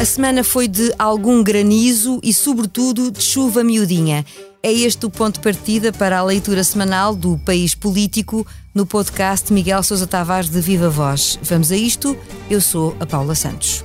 A 0.00 0.04
semana 0.04 0.44
foi 0.44 0.68
de 0.68 0.94
algum 0.98 1.42
granizo 1.42 2.20
e, 2.22 2.32
sobretudo, 2.32 3.10
de 3.10 3.22
chuva 3.22 3.64
miudinha. 3.64 4.24
É 4.62 4.72
este 4.72 5.06
o 5.06 5.10
ponto 5.10 5.34
de 5.34 5.40
partida 5.40 5.92
para 5.92 6.18
a 6.18 6.24
leitura 6.24 6.62
semanal 6.62 7.14
do 7.14 7.38
País 7.38 7.74
Político 7.74 8.46
no 8.74 8.86
podcast 8.86 9.52
Miguel 9.52 9.82
Sousa 9.82 10.06
Tavares 10.06 10.50
de 10.50 10.60
Viva 10.60 10.88
Voz. 10.88 11.38
Vamos 11.42 11.72
a 11.72 11.76
isto. 11.76 12.16
Eu 12.48 12.60
sou 12.60 12.96
a 13.00 13.06
Paula 13.06 13.34
Santos. 13.34 13.84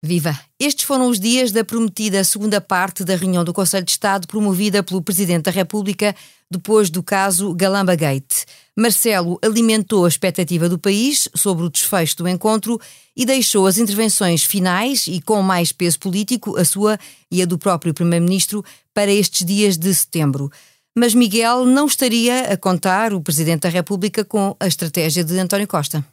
Viva! 0.00 0.38
Estes 0.60 0.84
foram 0.84 1.08
os 1.08 1.18
dias 1.18 1.50
da 1.50 1.64
prometida 1.64 2.22
segunda 2.22 2.60
parte 2.60 3.02
da 3.02 3.16
reunião 3.16 3.42
do 3.42 3.52
Conselho 3.52 3.84
de 3.84 3.90
Estado 3.90 4.28
promovida 4.28 4.80
pelo 4.80 5.02
Presidente 5.02 5.44
da 5.44 5.50
República 5.50 6.14
depois 6.48 6.88
do 6.88 7.02
caso 7.02 7.52
Galamba 7.52 7.96
Gate. 7.96 8.44
Marcelo 8.76 9.40
alimentou 9.42 10.04
a 10.04 10.08
expectativa 10.08 10.68
do 10.68 10.78
país 10.78 11.28
sobre 11.34 11.64
o 11.64 11.68
desfecho 11.68 12.16
do 12.18 12.28
encontro 12.28 12.80
e 13.16 13.26
deixou 13.26 13.66
as 13.66 13.76
intervenções 13.76 14.44
finais 14.44 15.08
e 15.08 15.20
com 15.20 15.42
mais 15.42 15.72
peso 15.72 15.98
político, 15.98 16.56
a 16.56 16.64
sua 16.64 16.96
e 17.28 17.42
a 17.42 17.44
do 17.44 17.58
próprio 17.58 17.92
Primeiro-Ministro, 17.92 18.64
para 18.94 19.10
estes 19.10 19.44
dias 19.44 19.76
de 19.76 19.92
setembro. 19.92 20.48
Mas 20.96 21.12
Miguel 21.12 21.64
não 21.64 21.86
estaria 21.86 22.52
a 22.52 22.56
contar 22.56 23.12
o 23.12 23.20
Presidente 23.20 23.62
da 23.62 23.68
República 23.68 24.24
com 24.24 24.56
a 24.60 24.68
estratégia 24.68 25.24
de 25.24 25.36
António 25.38 25.66
Costa. 25.66 26.04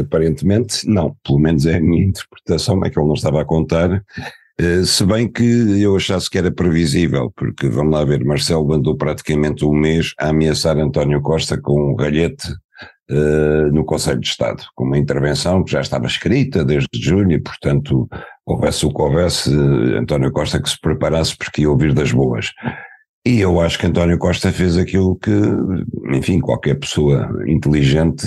Aparentemente, 0.00 0.88
não. 0.88 1.16
Pelo 1.24 1.38
menos 1.38 1.66
é 1.66 1.76
a 1.76 1.80
minha 1.80 2.04
interpretação, 2.06 2.84
é 2.84 2.90
que 2.90 2.98
ele 2.98 3.06
não 3.06 3.14
estava 3.14 3.40
a 3.40 3.44
contar. 3.44 4.02
Uh, 4.60 4.84
se 4.84 5.04
bem 5.06 5.30
que 5.30 5.80
eu 5.80 5.94
achasse 5.94 6.28
que 6.28 6.38
era 6.38 6.50
previsível, 6.50 7.32
porque 7.36 7.68
vamos 7.68 7.92
lá 7.92 8.04
ver, 8.04 8.24
Marcelo 8.24 8.72
andou 8.72 8.96
praticamente 8.96 9.64
um 9.64 9.72
mês 9.72 10.12
a 10.18 10.30
ameaçar 10.30 10.76
António 10.78 11.22
Costa 11.22 11.60
com 11.60 11.92
um 11.92 11.94
galhete 11.94 12.48
uh, 13.10 13.72
no 13.72 13.84
Conselho 13.84 14.20
de 14.20 14.26
Estado, 14.26 14.64
com 14.74 14.84
uma 14.84 14.98
intervenção 14.98 15.62
que 15.62 15.70
já 15.70 15.80
estava 15.80 16.06
escrita 16.06 16.64
desde 16.64 16.88
junho 16.94 17.32
e, 17.32 17.40
portanto, 17.40 18.08
houvesse 18.44 18.84
o 18.84 18.92
que 18.92 19.00
houvesse, 19.00 19.54
António 19.96 20.32
Costa 20.32 20.60
que 20.60 20.68
se 20.68 20.80
preparasse 20.80 21.36
porque 21.36 21.62
ia 21.62 21.70
ouvir 21.70 21.94
das 21.94 22.10
boas. 22.10 22.52
E 23.26 23.40
eu 23.40 23.60
acho 23.60 23.78
que 23.78 23.86
António 23.86 24.18
Costa 24.18 24.50
fez 24.50 24.78
aquilo 24.78 25.16
que, 25.16 25.30
enfim, 26.12 26.40
qualquer 26.40 26.76
pessoa 26.76 27.28
inteligente, 27.46 28.26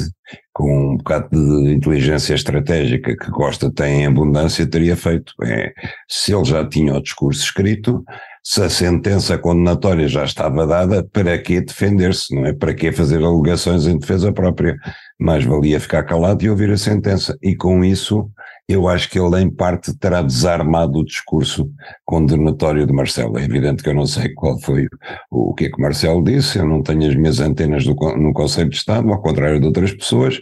com 0.54 0.94
um 0.94 0.98
bocado 0.98 1.30
de 1.30 1.74
inteligência 1.74 2.34
estratégica 2.34 3.16
que 3.16 3.32
Costa 3.32 3.72
tem 3.72 4.02
em 4.02 4.06
abundância, 4.08 4.70
teria 4.70 4.96
feito. 4.96 5.34
É, 5.44 5.74
se 6.08 6.34
ele 6.34 6.46
já 6.46 6.68
tinha 6.68 6.94
o 6.94 7.02
discurso 7.02 7.42
escrito, 7.42 8.04
se 8.44 8.62
a 8.62 8.70
sentença 8.70 9.38
condenatória 9.38 10.08
já 10.08 10.24
estava 10.24 10.66
dada, 10.66 11.04
para 11.04 11.38
que 11.38 11.62
defender-se? 11.62 12.36
Não 12.36 12.46
é? 12.46 12.54
Para 12.54 12.74
que 12.74 12.92
fazer 12.92 13.24
alegações 13.24 13.86
em 13.86 13.98
defesa 13.98 14.34
própria? 14.34 14.78
Mais 15.20 15.44
valia 15.44 15.80
ficar 15.80 16.04
calado 16.04 16.44
e 16.44 16.50
ouvir 16.50 16.72
a 16.72 16.78
sentença. 16.78 17.38
E 17.42 17.56
com 17.56 17.84
isso 17.84 18.30
eu 18.72 18.88
acho 18.88 19.10
que 19.10 19.20
ele, 19.20 19.42
em 19.42 19.50
parte, 19.50 19.98
terá 19.98 20.22
desarmado 20.22 21.00
o 21.00 21.06
discurso 21.06 21.70
condenatório 22.06 22.86
de 22.86 22.94
Marcelo. 22.94 23.38
É 23.38 23.44
evidente 23.44 23.84
que 23.84 23.90
eu 23.90 23.94
não 23.94 24.06
sei 24.06 24.30
qual 24.34 24.60
foi 24.60 24.86
o, 25.32 25.52
o 25.52 25.54
que 25.54 25.66
é 25.66 25.70
que 25.70 25.82
Marcelo 25.82 26.24
disse, 26.24 26.60
eu 26.60 26.66
não 26.66 26.82
tenho 26.82 27.08
as 27.08 27.16
minhas 27.16 27.40
antenas 27.40 27.84
do, 27.84 27.94
no 28.18 28.34
Conselho 28.34 28.70
de 28.70 28.78
Estado, 28.78 29.12
ao 29.12 29.22
contrário 29.22 29.60
de 29.60 29.68
outras 29.68 29.94
pessoas, 29.94 30.40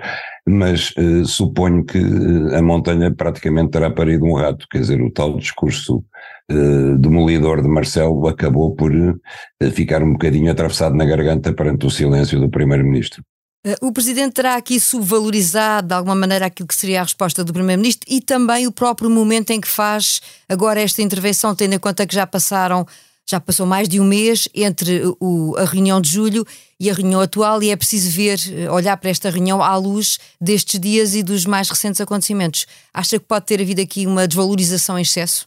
mas 0.47 0.93
eh, 0.97 1.23
suponho 1.25 1.83
que 1.85 1.97
eh, 1.97 2.57
a 2.57 2.61
montanha 2.61 3.13
praticamente 3.13 3.71
terá 3.71 3.89
parido 3.91 4.25
um 4.25 4.35
rato, 4.35 4.67
quer 4.69 4.79
dizer, 4.79 5.01
o 5.01 5.11
tal 5.11 5.37
discurso 5.37 6.03
eh, 6.49 6.97
demolidor 6.97 7.61
de 7.61 7.67
Marcelo 7.67 8.27
acabou 8.27 8.75
por 8.75 8.91
eh, 8.91 9.69
ficar 9.71 10.01
um 10.01 10.13
bocadinho 10.13 10.51
atravessado 10.51 10.95
na 10.95 11.05
garganta 11.05 11.53
perante 11.53 11.85
o 11.85 11.91
silêncio 11.91 12.39
do 12.39 12.49
Primeiro-Ministro. 12.49 13.23
Eh, 13.65 13.75
o 13.81 13.91
Presidente 13.91 14.33
terá 14.33 14.55
aqui 14.55 14.79
subvalorizado 14.79 15.87
de 15.87 15.93
alguma 15.93 16.15
maneira 16.15 16.45
aquilo 16.45 16.67
que 16.67 16.75
seria 16.75 17.01
a 17.01 17.03
resposta 17.03 17.43
do 17.43 17.51
Primeiro-Ministro 17.53 18.05
e 18.09 18.21
também 18.21 18.67
o 18.67 18.71
próprio 18.71 19.09
momento 19.09 19.51
em 19.51 19.59
que 19.59 19.67
faz 19.67 20.21
agora 20.47 20.81
esta 20.81 21.01
intervenção, 21.01 21.53
tendo 21.53 21.73
em 21.73 21.79
conta 21.79 22.07
que 22.07 22.15
já 22.15 22.25
passaram, 22.25 22.87
já 23.29 23.39
passou 23.39 23.65
mais 23.65 23.87
de 23.89 23.99
um 23.99 24.05
mês 24.05 24.47
entre 24.55 25.03
o, 25.19 25.55
a 25.57 25.65
reunião 25.65 25.99
de 25.99 26.09
julho 26.09 26.45
e 26.79 26.89
a 26.89 26.93
reunião 26.93 27.19
atual 27.19 27.61
e 27.61 27.69
é 27.69 27.75
preciso 27.75 28.09
ver, 28.09 28.39
eh, 28.49 28.71
olhar 28.71 28.95
para 28.95 29.09
esta 29.09 29.29
reunião 29.29 29.61
à 29.61 29.75
luz 29.75 30.17
destes 30.39 30.79
dias 30.79 31.13
e 31.13 31.21
dos 31.21 31.45
mais 31.45 31.69
recentes 31.69 31.99
acontecimentos. 31.99 32.65
Acha 32.93 33.19
que 33.19 33.25
pode 33.25 33.45
ter 33.45 33.61
havido 33.61 33.81
aqui 33.81 34.07
uma 34.07 34.25
desvalorização 34.25 34.97
em 34.97 35.01
excesso? 35.01 35.45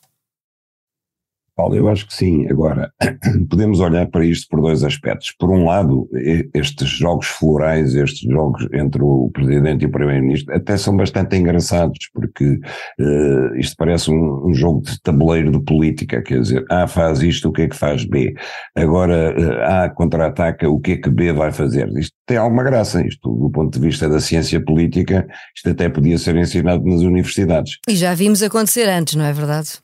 Paulo, 1.62 1.76
eu 1.76 1.88
acho 1.88 2.08
que 2.08 2.14
sim. 2.14 2.48
Agora, 2.50 2.92
podemos 3.48 3.78
olhar 3.78 4.08
para 4.08 4.26
isto 4.26 4.48
por 4.48 4.60
dois 4.60 4.82
aspectos. 4.82 5.32
Por 5.38 5.48
um 5.48 5.64
lado, 5.64 6.08
estes 6.52 6.88
jogos 6.88 7.28
florais, 7.28 7.94
estes 7.94 8.28
jogos 8.28 8.66
entre 8.72 9.00
o 9.00 9.30
Presidente 9.32 9.82
e 9.82 9.86
o 9.86 9.90
Primeiro-Ministro, 9.90 10.52
até 10.56 10.76
são 10.76 10.96
bastante 10.96 11.36
engraçados, 11.36 12.10
porque 12.12 12.58
uh, 12.98 13.56
isto 13.56 13.76
parece 13.78 14.10
um, 14.10 14.48
um, 14.48 14.52
jogo 14.52 14.82
de 14.82 15.00
tabuleiro 15.02 15.52
de 15.52 15.60
política, 15.60 16.20
quer 16.20 16.40
dizer, 16.40 16.64
A 16.68 16.88
faz 16.88 17.22
isto, 17.22 17.48
o 17.48 17.52
que 17.52 17.62
é 17.62 17.68
que 17.68 17.76
faz 17.76 18.04
B? 18.04 18.34
Agora, 18.74 19.32
uh, 19.32 19.84
A 19.84 19.88
contra-ataca, 19.88 20.68
o 20.68 20.80
que 20.80 20.92
é 20.92 20.96
que 20.96 21.10
B 21.10 21.32
vai 21.32 21.52
fazer? 21.52 21.88
Isto 21.96 22.16
tem 22.26 22.38
alguma 22.38 22.64
graça, 22.64 23.06
isto 23.06 23.32
do 23.32 23.50
ponto 23.50 23.78
de 23.78 23.86
vista 23.86 24.08
da 24.08 24.18
ciência 24.18 24.60
política, 24.60 25.28
isto 25.54 25.70
até 25.70 25.88
podia 25.88 26.18
ser 26.18 26.34
ensinado 26.34 26.84
nas 26.84 27.02
universidades. 27.02 27.78
E 27.88 27.94
já 27.94 28.14
vimos 28.14 28.42
acontecer 28.42 28.88
antes, 28.88 29.14
não 29.14 29.24
é 29.24 29.32
verdade? 29.32 29.78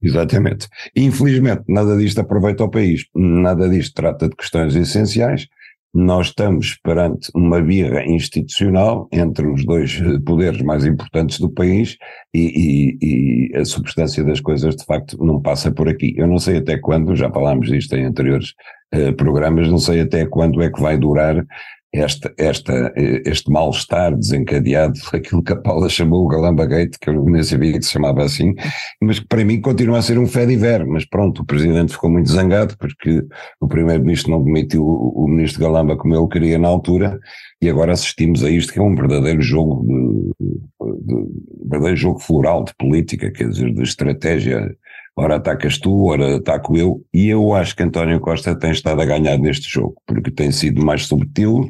Exatamente. 0.00 0.68
Infelizmente, 0.94 1.62
nada 1.68 1.96
disto 1.96 2.20
aproveita 2.20 2.64
o 2.64 2.70
país, 2.70 3.06
nada 3.14 3.68
disto 3.68 3.94
trata 3.94 4.28
de 4.28 4.36
questões 4.36 4.74
essenciais. 4.76 5.46
Nós 5.92 6.28
estamos 6.28 6.78
perante 6.84 7.30
uma 7.34 7.60
birra 7.60 8.04
institucional 8.04 9.08
entre 9.10 9.46
os 9.46 9.64
dois 9.64 10.00
poderes 10.24 10.60
mais 10.62 10.84
importantes 10.84 11.40
do 11.40 11.50
país 11.50 11.96
e, 12.32 12.98
e, 13.00 13.50
e, 13.52 13.56
a 13.56 13.64
substância 13.64 14.22
das 14.22 14.38
coisas 14.40 14.76
de 14.76 14.84
facto 14.84 15.16
não 15.24 15.40
passa 15.40 15.72
por 15.72 15.88
aqui. 15.88 16.14
Eu 16.16 16.28
não 16.28 16.38
sei 16.38 16.58
até 16.58 16.76
quando, 16.78 17.16
já 17.16 17.30
falámos 17.30 17.68
disto 17.68 17.94
em 17.96 18.04
anteriores 18.04 18.52
uh, 18.94 19.12
programas, 19.14 19.68
não 19.68 19.78
sei 19.78 20.02
até 20.02 20.26
quando 20.26 20.62
é 20.62 20.70
que 20.70 20.80
vai 20.80 20.98
durar 20.98 21.44
esta, 21.92 22.32
esta, 22.36 22.92
este 22.96 23.50
mal-estar 23.50 24.14
desencadeado, 24.14 24.98
aquilo 25.12 25.42
que 25.42 25.52
a 25.52 25.56
Paula 25.56 25.88
chamou 25.88 26.24
o 26.24 26.28
Galamba 26.28 26.66
Gate, 26.66 26.96
que 27.00 27.08
eu 27.08 27.24
nem 27.24 27.42
sabia 27.42 27.72
que 27.72 27.82
se 27.82 27.92
chamava 27.92 28.22
assim, 28.22 28.54
mas 29.00 29.18
que 29.18 29.26
para 29.26 29.44
mim 29.44 29.60
continua 29.60 29.98
a 29.98 30.02
ser 30.02 30.18
um 30.18 30.26
fé 30.26 30.44
de 30.44 30.56
ver. 30.56 30.84
Mas 30.86 31.06
pronto, 31.06 31.42
o 31.42 31.46
Presidente 31.46 31.92
ficou 31.92 32.10
muito 32.10 32.30
zangado 32.30 32.76
porque 32.78 33.22
o 33.60 33.66
Primeiro-Ministro 33.66 34.30
não 34.30 34.44
demitiu 34.44 34.82
o, 34.82 35.24
o 35.24 35.28
Ministro 35.28 35.62
Galamba 35.62 35.96
como 35.96 36.14
ele 36.14 36.28
queria 36.28 36.58
na 36.58 36.68
altura, 36.68 37.18
e 37.60 37.68
agora 37.68 37.92
assistimos 37.92 38.44
a 38.44 38.50
isto 38.50 38.72
que 38.72 38.78
é 38.78 38.82
um 38.82 38.94
verdadeiro 38.94 39.40
jogo 39.40 39.82
de, 39.84 40.34
de, 40.40 41.06
de 41.06 41.68
verdadeiro 41.68 41.96
jogo 41.96 42.18
floral 42.18 42.64
de 42.64 42.74
política, 42.74 43.30
quer 43.30 43.48
dizer, 43.48 43.72
de 43.72 43.82
estratégia 43.82 44.76
ora 45.18 45.36
atacas 45.36 45.78
tu, 45.78 46.06
ora 46.06 46.36
ataco 46.36 46.76
eu, 46.76 47.02
e 47.12 47.28
eu 47.28 47.52
acho 47.54 47.74
que 47.74 47.82
António 47.82 48.20
Costa 48.20 48.54
tem 48.56 48.70
estado 48.70 49.02
a 49.02 49.04
ganhar 49.04 49.36
neste 49.36 49.68
jogo, 49.68 49.96
porque 50.06 50.30
tem 50.30 50.52
sido 50.52 50.84
mais 50.84 51.06
subtil, 51.06 51.68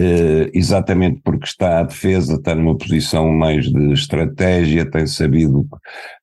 eh, 0.00 0.50
exatamente 0.54 1.20
porque 1.22 1.44
está 1.44 1.78
à 1.80 1.82
defesa, 1.84 2.34
está 2.34 2.54
numa 2.54 2.76
posição 2.76 3.30
mais 3.30 3.66
de 3.66 3.92
estratégia, 3.92 4.90
tem 4.90 5.06
sabido 5.06 5.68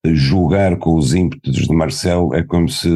jogar 0.06 0.76
com 0.78 0.96
os 0.96 1.14
ímpetos 1.14 1.68
de 1.68 1.74
Marcelo, 1.74 2.36
é 2.36 2.44
como 2.44 2.68
se, 2.68 2.90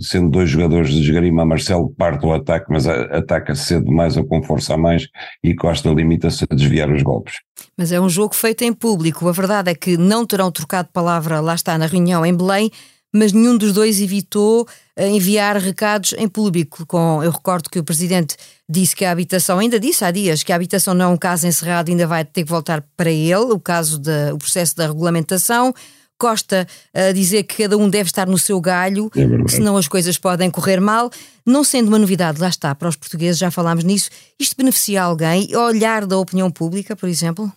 sendo 0.00 0.28
dois 0.28 0.50
jogadores 0.50 0.90
de 0.90 1.00
esgrima, 1.00 1.46
Marcelo 1.46 1.88
parte 1.96 2.26
o 2.26 2.34
ataque, 2.34 2.66
mas 2.68 2.86
ataca 2.86 3.54
cedo 3.54 3.90
mais 3.90 4.16
ou 4.16 4.26
com 4.26 4.42
força 4.42 4.74
a 4.74 4.76
mais, 4.76 5.06
e 5.42 5.54
Costa 5.54 5.88
limita-se 5.90 6.44
a 6.50 6.54
desviar 6.54 6.90
os 6.90 7.02
golpes. 7.02 7.36
Mas 7.78 7.92
é 7.92 8.00
um 8.00 8.08
jogo 8.08 8.34
feito 8.34 8.62
em 8.62 8.72
público, 8.72 9.28
a 9.28 9.32
verdade 9.32 9.70
é 9.70 9.74
que 9.74 9.96
não 9.96 10.26
terão 10.26 10.50
trocado 10.50 10.88
palavra, 10.92 11.40
lá 11.40 11.54
está, 11.54 11.78
na 11.78 11.86
reunião 11.86 12.26
em 12.26 12.36
Belém, 12.36 12.70
mas 13.16 13.32
nenhum 13.32 13.56
dos 13.56 13.72
dois 13.72 14.00
evitou 14.00 14.66
eh, 14.94 15.08
enviar 15.08 15.56
recados 15.56 16.14
em 16.18 16.28
público. 16.28 16.84
Com, 16.86 17.22
eu 17.22 17.30
recordo 17.30 17.70
que 17.70 17.78
o 17.78 17.84
Presidente 17.84 18.36
disse 18.68 18.94
que 18.94 19.04
a 19.04 19.10
habitação, 19.10 19.58
ainda 19.58 19.80
disse 19.80 20.04
há 20.04 20.10
dias, 20.10 20.42
que 20.42 20.52
a 20.52 20.56
habitação 20.56 20.94
não 20.94 21.06
é 21.06 21.08
um 21.08 21.16
caso 21.16 21.46
encerrado, 21.46 21.90
ainda 21.90 22.06
vai 22.06 22.24
ter 22.24 22.44
que 22.44 22.50
voltar 22.50 22.82
para 22.96 23.10
ele, 23.10 23.52
o 23.52 23.58
caso 23.58 23.98
do 23.98 24.38
processo 24.38 24.76
da 24.76 24.86
regulamentação. 24.86 25.74
Costa 26.18 26.66
a 26.94 27.12
dizer 27.12 27.42
que 27.42 27.62
cada 27.62 27.76
um 27.76 27.90
deve 27.90 28.08
estar 28.08 28.26
no 28.26 28.38
seu 28.38 28.58
galho, 28.58 29.10
é 29.14 29.48
senão 29.48 29.76
as 29.76 29.86
coisas 29.86 30.16
podem 30.16 30.50
correr 30.50 30.80
mal. 30.80 31.10
Não 31.44 31.62
sendo 31.62 31.88
uma 31.88 31.98
novidade, 31.98 32.40
lá 32.40 32.48
está, 32.48 32.74
para 32.74 32.88
os 32.88 32.96
portugueses, 32.96 33.38
já 33.38 33.50
falámos 33.50 33.84
nisso, 33.84 34.08
isto 34.40 34.56
beneficia 34.56 35.02
alguém? 35.02 35.54
Olhar 35.54 36.06
da 36.06 36.16
opinião 36.16 36.50
pública, 36.50 36.96
por 36.96 37.06
exemplo? 37.06 37.52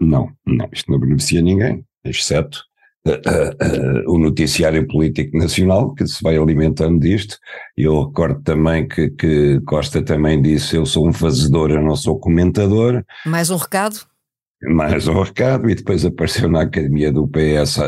Não, 0.00 0.32
não, 0.46 0.68
isto 0.72 0.90
não 0.90 0.98
beneficia 0.98 1.42
ninguém, 1.42 1.84
exceto 2.02 2.64
uh, 3.06 3.10
uh, 3.10 4.06
uh, 4.08 4.14
o 4.14 4.18
noticiário 4.18 4.86
político 4.86 5.36
nacional, 5.36 5.94
que 5.94 6.06
se 6.06 6.22
vai 6.22 6.36
alimentando 6.36 7.00
disto. 7.00 7.36
Eu 7.76 8.06
recordo 8.06 8.42
também 8.42 8.86
que, 8.86 9.10
que 9.10 9.60
Costa 9.66 10.02
também 10.02 10.40
disse: 10.40 10.76
Eu 10.76 10.86
sou 10.86 11.08
um 11.08 11.12
fazedor, 11.12 11.70
eu 11.70 11.82
não 11.82 11.96
sou 11.96 12.18
comentador. 12.18 13.04
Mais 13.26 13.50
um 13.50 13.56
recado? 13.56 14.00
Mais 14.62 15.08
um 15.08 15.20
recado, 15.20 15.68
e 15.68 15.74
depois 15.74 16.04
apareceu 16.04 16.48
na 16.48 16.62
academia 16.62 17.12
do 17.12 17.26
PS 17.26 17.78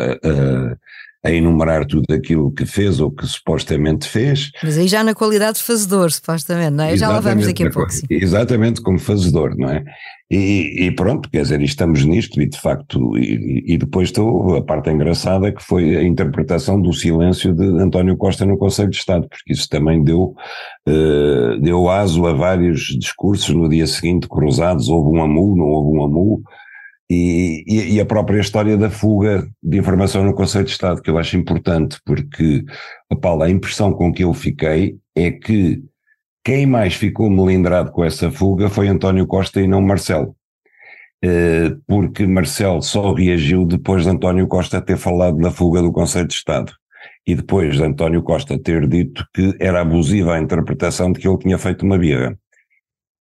a, 1.24 1.30
enumerar 1.30 1.86
tudo 1.86 2.04
aquilo 2.12 2.52
que 2.52 2.66
fez 2.66 3.00
ou 3.00 3.10
que 3.10 3.26
supostamente 3.26 4.08
fez. 4.08 4.50
Mas 4.62 4.78
aí 4.78 4.86
já 4.86 5.02
na 5.02 5.14
qualidade 5.14 5.58
de 5.58 5.64
fazedor, 5.64 6.10
supostamente, 6.10 6.72
não 6.72 6.84
é? 6.84 6.92
Exatamente, 6.92 7.00
já 7.00 7.08
lá 7.08 7.20
vamos 7.20 7.46
daqui 7.46 7.64
a 7.64 7.70
pouco. 7.70 7.92
Sim. 7.92 8.06
Exatamente, 8.10 8.80
como 8.80 8.98
fazedor, 8.98 9.56
não 9.56 9.70
é? 9.70 9.84
E, 10.30 10.86
e, 10.86 10.90
pronto, 10.90 11.28
quer 11.30 11.42
dizer, 11.42 11.60
estamos 11.60 12.04
nisto 12.04 12.40
e 12.40 12.48
de 12.48 12.58
facto, 12.58 13.16
e, 13.16 13.74
e, 13.74 13.78
depois 13.78 14.08
estou 14.08 14.56
a 14.56 14.62
parte 14.62 14.90
engraçada 14.90 15.52
que 15.52 15.62
foi 15.62 15.96
a 15.96 16.02
interpretação 16.02 16.80
do 16.80 16.92
silêncio 16.92 17.52
de 17.54 17.64
António 17.80 18.16
Costa 18.16 18.46
no 18.46 18.56
Conselho 18.56 18.90
de 18.90 18.96
Estado, 18.96 19.28
porque 19.28 19.52
isso 19.52 19.68
também 19.68 20.02
deu, 20.02 20.34
uh, 20.88 21.60
deu 21.60 21.88
aso 21.90 22.26
a 22.26 22.32
vários 22.32 22.80
discursos 22.98 23.54
no 23.54 23.68
dia 23.68 23.86
seguinte 23.86 24.26
cruzados, 24.26 24.88
houve 24.88 25.16
um 25.16 25.22
amu, 25.22 25.54
não 25.56 25.66
houve 25.66 25.98
um 25.98 26.02
amu, 26.02 26.42
e, 27.10 27.94
e, 27.96 28.00
a 28.00 28.06
própria 28.06 28.40
história 28.40 28.76
da 28.78 28.88
fuga 28.88 29.46
de 29.62 29.78
informação 29.78 30.24
no 30.24 30.34
Conselho 30.34 30.64
de 30.64 30.70
Estado, 30.70 31.02
que 31.02 31.10
eu 31.10 31.18
acho 31.18 31.36
importante, 31.36 31.98
porque, 32.04 32.64
Paulo, 33.20 33.42
a 33.42 33.50
impressão 33.50 33.92
com 33.92 34.12
que 34.12 34.24
eu 34.24 34.32
fiquei 34.32 34.96
é 35.14 35.30
que 35.30 35.82
quem 36.42 36.66
mais 36.66 36.94
ficou 36.94 37.30
melindrado 37.30 37.90
com 37.92 38.04
essa 38.04 38.30
fuga 38.30 38.70
foi 38.70 38.88
António 38.88 39.26
Costa 39.26 39.60
e 39.60 39.66
não 39.66 39.82
Marcelo. 39.82 40.34
Eh, 41.22 41.74
porque 41.86 42.26
Marcelo 42.26 42.82
só 42.82 43.14
reagiu 43.14 43.64
depois 43.64 44.04
de 44.04 44.10
António 44.10 44.46
Costa 44.46 44.80
ter 44.82 44.98
falado 44.98 45.38
da 45.38 45.50
fuga 45.50 45.80
do 45.80 45.90
Conselho 45.90 46.28
de 46.28 46.34
Estado. 46.34 46.72
E 47.26 47.34
depois 47.34 47.76
de 47.76 47.82
António 47.82 48.22
Costa 48.22 48.58
ter 48.58 48.86
dito 48.86 49.26
que 49.34 49.56
era 49.58 49.80
abusiva 49.80 50.34
a 50.34 50.40
interpretação 50.40 51.10
de 51.12 51.20
que 51.20 51.26
ele 51.26 51.38
tinha 51.38 51.56
feito 51.58 51.84
uma 51.86 51.96
birra. 51.96 52.38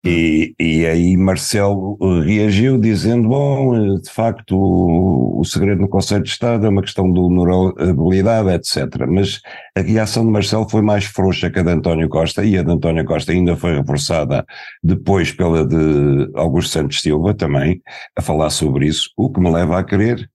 E, 0.05 0.53
e 0.59 0.85
aí 0.85 1.15
Marcelo 1.15 1.97
eh, 2.01 2.25
reagiu 2.25 2.77
dizendo, 2.77 3.29
bom, 3.29 3.73
eh, 3.73 4.01
de 4.01 4.09
facto 4.09 4.53
o, 4.53 5.39
o, 5.39 5.45
segredo 5.45 5.81
no 5.81 5.87
Conselho 5.87 6.23
de 6.23 6.29
Estado 6.29 6.65
é 6.65 6.69
uma 6.69 6.81
questão 6.81 7.09
de 7.09 7.17
honorabilidade, 7.19 8.49
etc. 8.49 9.07
Mas 9.07 9.39
a 9.77 9.79
reação 9.79 10.25
de 10.25 10.31
Marcelo 10.31 10.67
foi 10.69 10.81
mais 10.81 11.05
frouxa 11.05 11.49
que 11.49 11.59
a 11.59 11.63
de 11.63 11.69
António 11.69 12.09
Costa 12.09 12.43
e 12.43 12.57
a 12.57 12.63
de 12.63 12.71
António 12.71 13.05
Costa 13.05 13.31
ainda 13.31 13.55
foi 13.55 13.77
reforçada 13.77 14.45
depois 14.83 15.31
pela 15.31 15.65
de 15.65 16.29
Augusto 16.35 16.71
Santos 16.73 17.01
Silva 17.01 17.33
também, 17.33 17.81
a 18.17 18.21
falar 18.21 18.49
sobre 18.49 18.87
isso, 18.87 19.09
o 19.15 19.31
que 19.31 19.39
me 19.39 19.49
leva 19.49 19.79
a 19.79 19.83
crer 19.85 20.29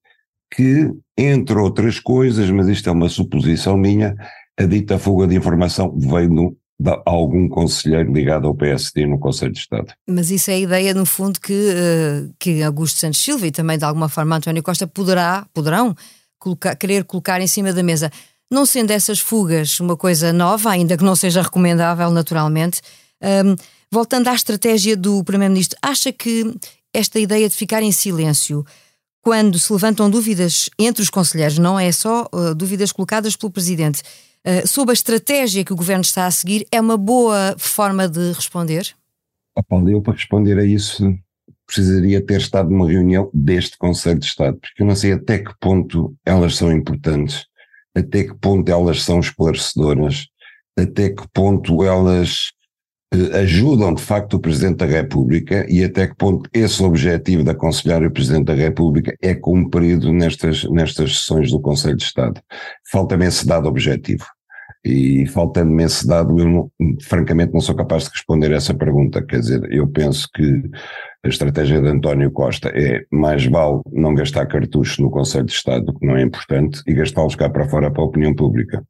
que, 0.51 0.91
entre 1.15 1.57
outras 1.59 1.99
coisas, 1.99 2.49
mas 2.49 2.67
isto 2.67 2.89
é 2.89 2.91
uma 2.91 3.07
suposição 3.07 3.77
minha, 3.77 4.15
a 4.57 4.65
dita 4.65 4.97
fuga 4.97 5.27
de 5.27 5.35
informação 5.35 5.95
veio 5.95 6.29
no, 6.29 6.57
algum 7.05 7.47
conselheiro 7.49 8.13
ligado 8.13 8.47
ao 8.47 8.55
PSD 8.55 9.05
no 9.05 9.19
Conselho 9.19 9.51
de 9.51 9.59
Estado. 9.59 9.93
Mas 10.07 10.31
isso 10.31 10.49
é 10.49 10.53
a 10.53 10.59
ideia, 10.59 10.93
no 10.93 11.05
fundo, 11.05 11.39
que, 11.39 11.53
uh, 11.53 12.33
que 12.39 12.63
Augusto 12.63 12.99
Santos 12.99 13.21
Silva 13.21 13.47
e 13.47 13.51
também, 13.51 13.77
de 13.77 13.83
alguma 13.83 14.07
forma, 14.07 14.37
António 14.37 14.63
Costa 14.63 14.87
poderá, 14.87 15.45
poderão 15.53 15.93
colocar, 16.39 16.75
querer 16.75 17.03
colocar 17.03 17.41
em 17.41 17.47
cima 17.47 17.73
da 17.73 17.83
mesa. 17.83 18.09
Não 18.49 18.65
sendo 18.65 18.91
essas 18.91 19.19
fugas 19.19 19.79
uma 19.79 19.97
coisa 19.97 20.31
nova, 20.31 20.71
ainda 20.71 20.97
que 20.97 21.03
não 21.03 21.15
seja 21.15 21.41
recomendável, 21.41 22.09
naturalmente, 22.11 22.81
um, 23.21 23.55
voltando 23.91 24.29
à 24.29 24.33
estratégia 24.33 24.95
do 24.95 25.23
Primeiro-Ministro, 25.23 25.77
acha 25.81 26.11
que 26.11 26.51
esta 26.93 27.19
ideia 27.19 27.47
de 27.47 27.55
ficar 27.55 27.83
em 27.83 27.91
silêncio 27.91 28.65
quando 29.21 29.59
se 29.59 29.71
levantam 29.71 30.09
dúvidas 30.09 30.69
entre 30.79 31.03
os 31.03 31.09
conselheiros, 31.09 31.57
não 31.57 31.79
é 31.79 31.91
só 31.91 32.27
uh, 32.33 32.55
dúvidas 32.55 32.91
colocadas 32.91 33.35
pelo 33.35 33.51
Presidente, 33.51 34.01
uh, 34.45 34.67
sobre 34.67 34.91
a 34.91 34.93
estratégia 34.93 35.63
que 35.63 35.73
o 35.73 35.75
governo 35.75 36.01
está 36.01 36.25
a 36.25 36.31
seguir, 36.31 36.65
é 36.71 36.79
uma 36.79 36.97
boa 36.97 37.55
forma 37.57 38.07
de 38.07 38.31
responder? 38.31 38.95
Paulo, 39.67 39.89
eu 39.89 40.01
para 40.01 40.13
responder 40.13 40.57
a 40.57 40.63
isso 40.63 41.13
precisaria 41.69 42.25
ter 42.25 42.39
estado 42.39 42.69
numa 42.69 42.89
reunião 42.89 43.29
deste 43.31 43.77
Conselho 43.77 44.19
de 44.19 44.25
Estado, 44.25 44.57
porque 44.57 44.81
eu 44.81 44.87
não 44.87 44.95
sei 44.95 45.11
até 45.11 45.37
que 45.37 45.53
ponto 45.59 46.15
elas 46.25 46.55
são 46.55 46.71
importantes, 46.71 47.45
até 47.95 48.23
que 48.23 48.33
ponto 48.33 48.71
elas 48.71 49.03
são 49.03 49.19
esclarecedoras, 49.19 50.25
até 50.77 51.11
que 51.11 51.23
ponto 51.31 51.83
elas 51.83 52.51
eh, 52.53 52.58
ajudam 53.11 53.93
de 53.93 54.01
facto 54.01 54.35
o 54.35 54.39
Presidente 54.39 54.77
da 54.77 54.85
República 54.85 55.65
e 55.67 55.83
até 55.83 56.07
que 56.07 56.15
ponto 56.15 56.47
esse 56.53 56.83
objetivo 56.83 57.43
de 57.43 57.49
aconselhar 57.49 58.03
o 58.03 58.11
Presidente 58.11 58.45
da 58.45 58.53
República 58.53 59.15
é 59.21 59.33
cumprido 59.33 60.13
nestas, 60.13 60.63
nestas 60.65 61.19
sessões 61.19 61.51
do 61.51 61.59
Conselho 61.59 61.97
de 61.97 62.03
Estado. 62.03 62.39
Falta-me 62.91 63.25
esse 63.25 63.47
dado 63.47 63.67
objetivo. 63.67 64.25
E 64.85 65.25
faltando-me 65.27 65.83
esse 65.83 66.07
dado, 66.07 66.39
eu 66.39 66.47
não, 66.47 66.71
francamente 67.01 67.51
não 67.51 67.59
sou 67.59 67.75
capaz 67.75 68.05
de 68.05 68.11
responder 68.11 68.51
essa 68.53 68.73
pergunta. 68.73 69.21
Quer 69.21 69.39
dizer, 69.39 69.67
eu 69.71 69.87
penso 69.87 70.29
que 70.33 70.63
a 71.25 71.27
estratégia 71.27 71.81
de 71.81 71.87
António 71.87 72.31
Costa 72.31 72.69
é 72.69 73.03
mais 73.11 73.45
vale 73.45 73.81
não 73.91 74.13
gastar 74.13 74.45
cartuchos 74.45 74.97
no 74.99 75.11
Conselho 75.11 75.45
de 75.45 75.51
Estado, 75.51 75.93
que 75.93 76.05
não 76.05 76.15
é 76.15 76.21
importante, 76.21 76.81
e 76.87 76.93
gastá-los 76.93 77.35
cá 77.35 77.49
para 77.49 77.67
fora 77.67 77.91
para 77.91 78.01
a 78.01 78.05
opinião 78.05 78.33
pública. 78.33 78.81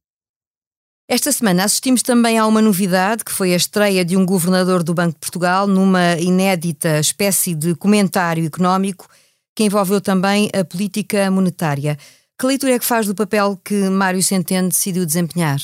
Esta 1.12 1.32
semana 1.32 1.64
assistimos 1.64 2.04
também 2.04 2.38
a 2.38 2.46
uma 2.46 2.62
novidade, 2.62 3.26
que 3.26 3.32
foi 3.32 3.52
a 3.52 3.56
estreia 3.56 4.06
de 4.06 4.16
um 4.16 4.24
governador 4.24 4.84
do 4.84 4.94
Banco 4.94 5.14
de 5.14 5.20
Portugal 5.20 5.66
numa 5.66 6.14
inédita 6.20 7.00
espécie 7.00 7.56
de 7.56 7.74
comentário 7.74 8.46
económico 8.46 9.08
que 9.56 9.64
envolveu 9.64 10.00
também 10.00 10.52
a 10.54 10.64
política 10.64 11.32
monetária. 11.32 11.98
Que 12.38 12.46
leitura 12.46 12.74
é 12.74 12.80
que 12.80 12.86
faz 12.86 13.08
do 13.08 13.16
papel 13.16 13.58
que 13.66 13.90
Mário 13.90 14.22
Centeno 14.22 14.70
decidiu 14.70 15.04
desempenhar? 15.04 15.58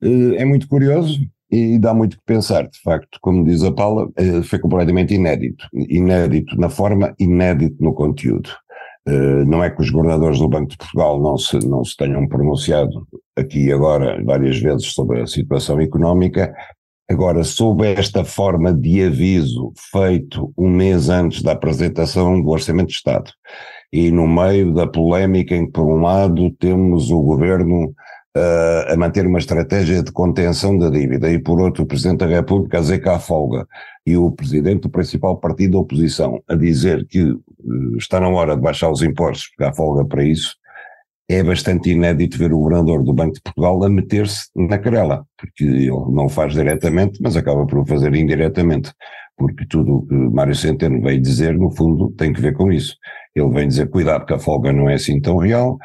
Eh, 0.00 0.36
é 0.36 0.44
muito 0.44 0.68
curioso 0.68 1.18
e 1.50 1.76
dá 1.76 1.92
muito 1.92 2.18
que 2.18 2.24
pensar, 2.24 2.68
de 2.68 2.80
facto, 2.80 3.18
como 3.20 3.44
diz 3.44 3.64
a 3.64 3.72
Paula, 3.72 4.08
eh, 4.14 4.42
foi 4.42 4.60
completamente 4.60 5.12
inédito. 5.12 5.66
Inédito 5.74 6.56
na 6.56 6.68
forma, 6.68 7.16
inédito 7.18 7.82
no 7.82 7.92
conteúdo. 7.92 8.48
Eh, 9.08 9.44
não 9.44 9.62
é 9.62 9.70
que 9.70 9.80
os 9.82 9.90
governadores 9.90 10.38
do 10.38 10.48
Banco 10.48 10.70
de 10.70 10.76
Portugal 10.76 11.20
não 11.20 11.36
se, 11.36 11.58
não 11.66 11.84
se 11.84 11.96
tenham 11.96 12.28
pronunciado 12.28 13.06
aqui 13.36 13.72
agora 13.72 14.22
várias 14.24 14.58
vezes 14.58 14.92
sobre 14.92 15.20
a 15.20 15.26
situação 15.26 15.80
económica, 15.80 16.54
agora 17.08 17.44
sob 17.44 17.86
esta 17.86 18.24
forma 18.24 18.72
de 18.72 19.04
aviso 19.04 19.72
feito 19.92 20.52
um 20.56 20.68
mês 20.68 21.08
antes 21.08 21.42
da 21.42 21.52
apresentação 21.52 22.40
do 22.40 22.48
Orçamento 22.48 22.88
de 22.88 22.94
Estado 22.94 23.30
e 23.92 24.10
no 24.10 24.26
meio 24.26 24.74
da 24.74 24.86
polémica 24.86 25.54
em 25.54 25.66
que 25.66 25.72
por 25.72 25.86
um 25.86 26.00
lado 26.00 26.50
temos 26.58 27.10
o 27.10 27.20
governo 27.22 27.94
uh, 28.36 28.92
a 28.92 28.96
manter 28.96 29.26
uma 29.26 29.38
estratégia 29.38 30.02
de 30.02 30.10
contenção 30.10 30.76
da 30.76 30.90
dívida 30.90 31.30
e 31.30 31.38
por 31.38 31.60
outro 31.60 31.84
o 31.84 31.86
Presidente 31.86 32.18
da 32.18 32.26
República 32.26 32.78
a 32.78 32.80
dizer 32.80 32.98
que 32.98 33.08
há 33.08 33.18
folga 33.18 33.66
e 34.04 34.16
o 34.16 34.32
Presidente 34.32 34.82
do 34.82 34.90
principal 34.90 35.38
partido 35.38 35.72
da 35.72 35.78
oposição 35.78 36.42
a 36.48 36.56
dizer 36.56 37.06
que 37.06 37.22
uh, 37.22 37.96
está 37.96 38.18
na 38.18 38.28
hora 38.28 38.56
de 38.56 38.62
baixar 38.62 38.90
os 38.90 39.02
impostos 39.02 39.48
porque 39.48 39.64
há 39.64 39.72
folga 39.72 40.04
para 40.04 40.24
isso, 40.24 40.56
é 41.28 41.42
bastante 41.42 41.90
inédito 41.90 42.38
ver 42.38 42.52
o 42.52 42.58
governador 42.58 43.02
do 43.02 43.12
Banco 43.12 43.34
de 43.34 43.42
Portugal 43.42 43.82
a 43.84 43.88
meter-se 43.88 44.48
na 44.54 44.78
querela, 44.78 45.24
porque 45.36 45.64
ele 45.64 45.90
não 45.90 46.26
o 46.26 46.28
faz 46.28 46.52
diretamente, 46.52 47.20
mas 47.20 47.36
acaba 47.36 47.66
por 47.66 47.78
o 47.78 47.86
fazer 47.86 48.14
indiretamente, 48.14 48.92
porque 49.36 49.66
tudo 49.66 49.96
o 49.96 50.06
que 50.06 50.14
Mário 50.14 50.54
Centeno 50.54 51.00
veio 51.02 51.20
dizer, 51.20 51.58
no 51.58 51.70
fundo, 51.70 52.10
tem 52.12 52.32
que 52.32 52.40
ver 52.40 52.54
com 52.54 52.70
isso. 52.70 52.96
Ele 53.34 53.50
vem 53.50 53.68
dizer, 53.68 53.90
cuidado 53.90 54.24
que 54.24 54.34
a 54.34 54.38
folga 54.38 54.72
não 54.72 54.88
é 54.88 54.94
assim 54.94 55.20
tão 55.20 55.36
real, 55.36 55.78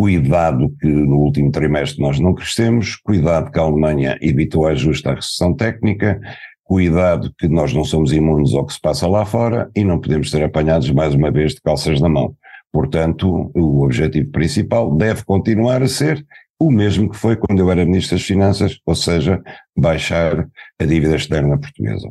Cuidado 0.00 0.74
que 0.80 0.86
no 0.86 1.18
último 1.18 1.50
trimestre 1.50 2.00
nós 2.00 2.18
não 2.18 2.32
crescemos, 2.32 2.96
cuidado 2.96 3.50
que 3.50 3.58
a 3.58 3.62
Alemanha 3.62 4.16
evitou 4.22 4.66
a 4.66 4.74
justa 4.74 5.12
recessão 5.12 5.54
técnica, 5.54 6.18
cuidado 6.64 7.30
que 7.38 7.46
nós 7.46 7.74
não 7.74 7.84
somos 7.84 8.10
imunes 8.10 8.54
ao 8.54 8.64
que 8.64 8.72
se 8.72 8.80
passa 8.80 9.06
lá 9.06 9.26
fora 9.26 9.70
e 9.76 9.84
não 9.84 10.00
podemos 10.00 10.30
ser 10.30 10.42
apanhados 10.42 10.90
mais 10.90 11.14
uma 11.14 11.30
vez 11.30 11.52
de 11.52 11.60
calças 11.60 12.00
na 12.00 12.08
mão. 12.08 12.34
Portanto, 12.72 13.50
o 13.54 13.84
objetivo 13.84 14.30
principal 14.30 14.94
deve 14.94 15.24
continuar 15.24 15.82
a 15.82 15.88
ser 15.88 16.24
o 16.60 16.70
mesmo 16.70 17.10
que 17.10 17.16
foi 17.16 17.36
quando 17.36 17.60
eu 17.60 17.70
era 17.70 17.84
Ministro 17.86 18.16
das 18.16 18.26
Finanças, 18.26 18.78
ou 18.84 18.94
seja, 18.94 19.42
baixar 19.76 20.46
a 20.78 20.84
dívida 20.84 21.16
externa 21.16 21.58
portuguesa. 21.58 22.10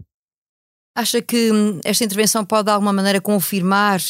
Acha 0.97 1.21
que 1.21 1.51
hum, 1.51 1.79
esta 1.83 2.03
intervenção 2.03 2.43
pode 2.43 2.65
de 2.65 2.71
alguma 2.71 2.91
maneira 2.91 3.21
confirmar 3.21 4.01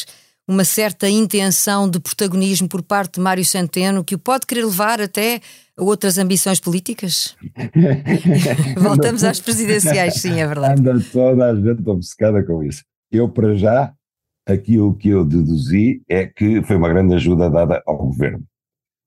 uma 0.48 0.64
certa 0.64 1.08
intenção 1.08 1.88
de 1.88 2.00
protagonismo 2.00 2.68
por 2.68 2.82
parte 2.82 3.14
de 3.14 3.20
Mário 3.20 3.44
Centeno 3.44 4.02
que 4.02 4.16
o 4.16 4.18
pode 4.18 4.46
querer 4.46 4.64
levar 4.64 5.00
até 5.00 5.40
a 5.76 5.84
outras 5.84 6.18
ambições 6.18 6.58
políticas? 6.58 7.36
Voltamos 8.76 9.22
às 9.22 9.38
presidenciais, 9.38 10.14
sim, 10.14 10.40
é 10.40 10.46
verdade. 10.46 10.80
Anda 10.80 11.00
toda 11.12 11.50
a 11.50 11.54
gente 11.54 11.88
obcecada 11.88 12.42
com 12.44 12.64
isso. 12.64 12.82
Eu, 13.12 13.28
para 13.28 13.54
já, 13.54 13.92
Aquilo 14.46 14.94
que 14.94 15.08
eu 15.08 15.24
deduzi 15.24 16.02
é 16.08 16.26
que 16.26 16.62
foi 16.62 16.76
uma 16.76 16.88
grande 16.88 17.14
ajuda 17.14 17.50
dada 17.50 17.82
ao 17.86 17.96
governo. 17.98 18.44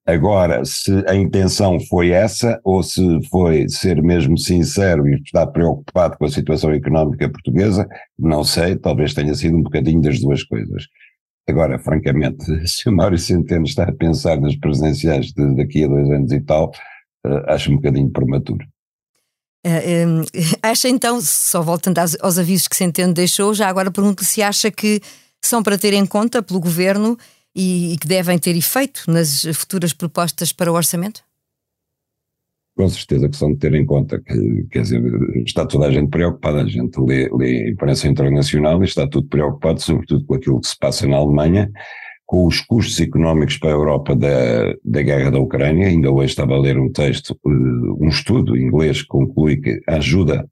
Agora, 0.06 0.62
se 0.66 0.92
a 1.08 1.14
intenção 1.14 1.80
foi 1.80 2.10
essa, 2.10 2.60
ou 2.62 2.82
se 2.82 3.02
foi 3.30 3.66
ser 3.70 4.02
mesmo 4.02 4.36
sincero 4.36 5.08
e 5.08 5.14
estar 5.14 5.46
preocupado 5.46 6.18
com 6.18 6.26
a 6.26 6.30
situação 6.30 6.70
económica 6.72 7.28
portuguesa, 7.28 7.88
não 8.18 8.44
sei, 8.44 8.76
talvez 8.76 9.14
tenha 9.14 9.34
sido 9.34 9.56
um 9.56 9.62
bocadinho 9.62 10.02
das 10.02 10.20
duas 10.20 10.42
coisas. 10.42 10.84
Agora, 11.48 11.78
francamente, 11.78 12.44
se 12.68 12.86
o 12.88 12.92
Mário 12.92 13.18
Centeno 13.18 13.64
está 13.64 13.84
a 13.84 13.92
pensar 13.92 14.38
nas 14.38 14.54
presidenciais 14.56 15.32
de, 15.32 15.56
daqui 15.56 15.84
a 15.84 15.88
dois 15.88 16.10
anos 16.10 16.32
e 16.32 16.40
tal, 16.40 16.70
uh, 17.26 17.50
acho 17.50 17.72
um 17.72 17.76
bocadinho 17.76 18.10
prematuro. 18.10 18.66
Uh, 19.66 20.20
um, 20.20 20.24
acha 20.62 20.86
então, 20.86 21.18
só 21.22 21.62
voltando 21.62 21.98
aos, 21.98 22.14
aos 22.20 22.38
avisos 22.38 22.68
que 22.68 22.76
Centeno 22.76 23.14
deixou, 23.14 23.54
já 23.54 23.68
agora 23.68 23.90
pergunto-lhe 23.90 24.26
se 24.26 24.42
acha 24.42 24.70
que 24.70 25.00
são 25.46 25.62
para 25.62 25.78
ter 25.78 25.92
em 25.92 26.06
conta 26.06 26.42
pelo 26.42 26.60
governo 26.60 27.16
e, 27.54 27.94
e 27.94 27.98
que 27.98 28.08
devem 28.08 28.38
ter 28.38 28.56
efeito 28.56 29.04
nas 29.06 29.42
futuras 29.54 29.92
propostas 29.92 30.52
para 30.52 30.70
o 30.70 30.74
orçamento? 30.74 31.22
Com 32.76 32.88
certeza 32.88 33.28
que 33.28 33.36
são 33.36 33.52
de 33.52 33.58
ter 33.58 33.72
em 33.74 33.86
conta 33.86 34.20
que, 34.20 34.66
quer 34.70 34.82
dizer, 34.82 35.00
está 35.46 35.64
toda 35.64 35.86
a 35.86 35.92
gente 35.92 36.10
preocupada, 36.10 36.62
a 36.62 36.66
gente 36.66 36.98
lê, 36.98 37.28
lê 37.32 37.66
a 37.66 37.70
imprensa 37.70 38.08
internacional 38.08 38.82
e 38.82 38.84
está 38.84 39.06
tudo 39.06 39.28
preocupado, 39.28 39.80
sobretudo 39.80 40.24
com 40.26 40.34
aquilo 40.34 40.60
que 40.60 40.66
se 40.66 40.76
passa 40.76 41.06
na 41.06 41.16
Alemanha, 41.16 41.70
com 42.26 42.46
os 42.46 42.60
custos 42.60 42.98
económicos 43.00 43.58
para 43.58 43.70
a 43.70 43.74
Europa 43.74 44.16
da, 44.16 44.74
da 44.84 45.02
guerra 45.02 45.30
da 45.30 45.38
Ucrânia. 45.38 45.86
Ainda 45.86 46.10
hoje 46.10 46.30
estava 46.30 46.54
a 46.54 46.58
ler 46.58 46.76
um 46.76 46.90
texto, 46.90 47.38
eh, 47.46 47.48
um 47.48 48.08
estudo 48.08 48.56
inglês 48.56 49.02
que 49.02 49.08
conclui 49.08 49.58
que 49.58 49.80
a 49.86 49.96
ajuda 49.96 50.44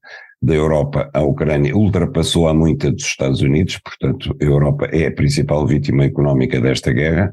da 0.42 0.54
Europa 0.54 1.08
à 1.14 1.22
Ucrânia 1.22 1.76
ultrapassou 1.76 2.48
a 2.48 2.54
muita 2.54 2.90
dos 2.90 3.04
Estados 3.04 3.40
Unidos, 3.40 3.78
portanto, 3.78 4.36
a 4.40 4.44
Europa 4.44 4.86
é 4.86 5.06
a 5.06 5.12
principal 5.12 5.64
vítima 5.66 6.04
económica 6.04 6.60
desta 6.60 6.92
guerra 6.92 7.32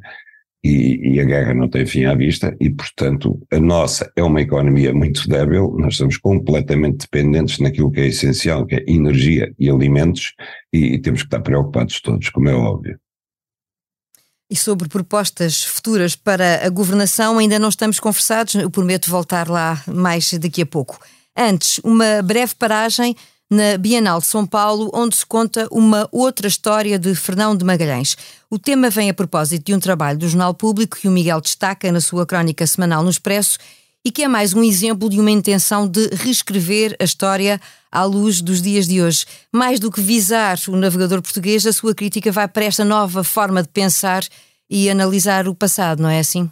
e, 0.64 1.16
e, 1.16 1.20
a 1.20 1.24
guerra 1.24 1.54
não 1.54 1.70
tem 1.70 1.86
fim 1.86 2.06
à 2.06 2.14
vista 2.14 2.56
e, 2.60 2.70
portanto, 2.70 3.42
a 3.52 3.60
nossa 3.60 4.12
é 4.16 4.22
uma 4.22 4.42
economia 4.42 4.94
muito 4.94 5.28
débil, 5.28 5.74
nós 5.80 5.94
estamos 5.94 6.18
completamente 6.18 7.00
dependentes 7.00 7.60
naquilo 7.60 7.90
que 7.90 8.02
é 8.02 8.08
essencial, 8.08 8.66
que 8.66 8.76
é 8.76 8.84
energia 8.86 9.52
e 9.58 9.70
alimentos 9.70 10.34
e, 10.72 10.94
e 10.94 11.02
temos 11.02 11.22
que 11.22 11.28
estar 11.28 11.40
preocupados 11.40 12.00
todos, 12.02 12.30
como 12.30 12.50
é 12.50 12.54
óbvio. 12.54 13.00
E 14.52 14.56
sobre 14.56 14.90
propostas 14.90 15.64
futuras 15.64 16.16
para 16.16 16.66
a 16.66 16.70
governação, 16.70 17.38
ainda 17.38 17.58
não 17.58 17.70
estamos 17.70 18.00
conversados, 18.00 18.56
eu 18.56 18.70
prometo 18.70 19.10
voltar 19.10 19.48
lá 19.48 19.82
mais 19.88 20.34
daqui 20.34 20.62
a 20.62 20.66
pouco. 20.66 21.00
Antes, 21.42 21.80
uma 21.86 22.22
breve 22.22 22.54
paragem 22.54 23.16
na 23.50 23.78
Bienal 23.78 24.20
de 24.20 24.26
São 24.26 24.46
Paulo, 24.46 24.92
onde 24.94 25.16
se 25.16 25.26
conta 25.26 25.70
uma 25.72 26.06
outra 26.12 26.50
história 26.50 27.00
de 27.00 27.16
Fernão 27.16 27.56
de 27.56 27.64
Magalhães. 27.64 28.18
O 28.50 28.60
tema 28.60 28.90
vem 28.90 29.10
a 29.10 29.14
propósito 29.14 29.64
de 29.64 29.74
um 29.74 29.80
trabalho 29.80 30.20
do 30.20 30.28
Jornal 30.28 30.54
Público 30.54 30.98
que 30.98 31.08
o 31.08 31.12
Miguel 31.12 31.40
destaca 31.40 31.90
na 31.94 32.02
sua 32.02 32.26
crónica 32.26 32.68
semanal 32.68 33.06
no 33.06 33.10
Expresso 33.10 33.58
e 34.04 34.12
que 34.12 34.24
é 34.24 34.28
mais 34.28 34.54
um 34.54 34.62
exemplo 34.62 35.10
de 35.10 35.18
uma 35.18 35.32
intenção 35.32 35.88
de 35.88 36.10
reescrever 36.14 36.94
a 37.00 37.06
história 37.06 37.62
à 37.90 38.04
luz 38.04 38.42
dos 38.42 38.62
dias 38.62 38.86
de 38.86 39.02
hoje. 39.02 39.26
Mais 39.50 39.80
do 39.80 39.90
que 39.90 40.02
visar 40.02 40.60
o 40.68 40.76
navegador 40.76 41.22
português, 41.22 41.66
a 41.66 41.72
sua 41.72 41.96
crítica 41.96 42.34
vai 42.34 42.50
para 42.50 42.66
esta 42.66 42.84
nova 42.84 43.24
forma 43.24 43.64
de 43.64 43.70
pensar 43.70 44.26
e 44.70 44.90
analisar 44.90 45.48
o 45.48 45.56
passado, 45.56 46.04
não 46.04 46.10
é 46.10 46.20
assim? 46.20 46.52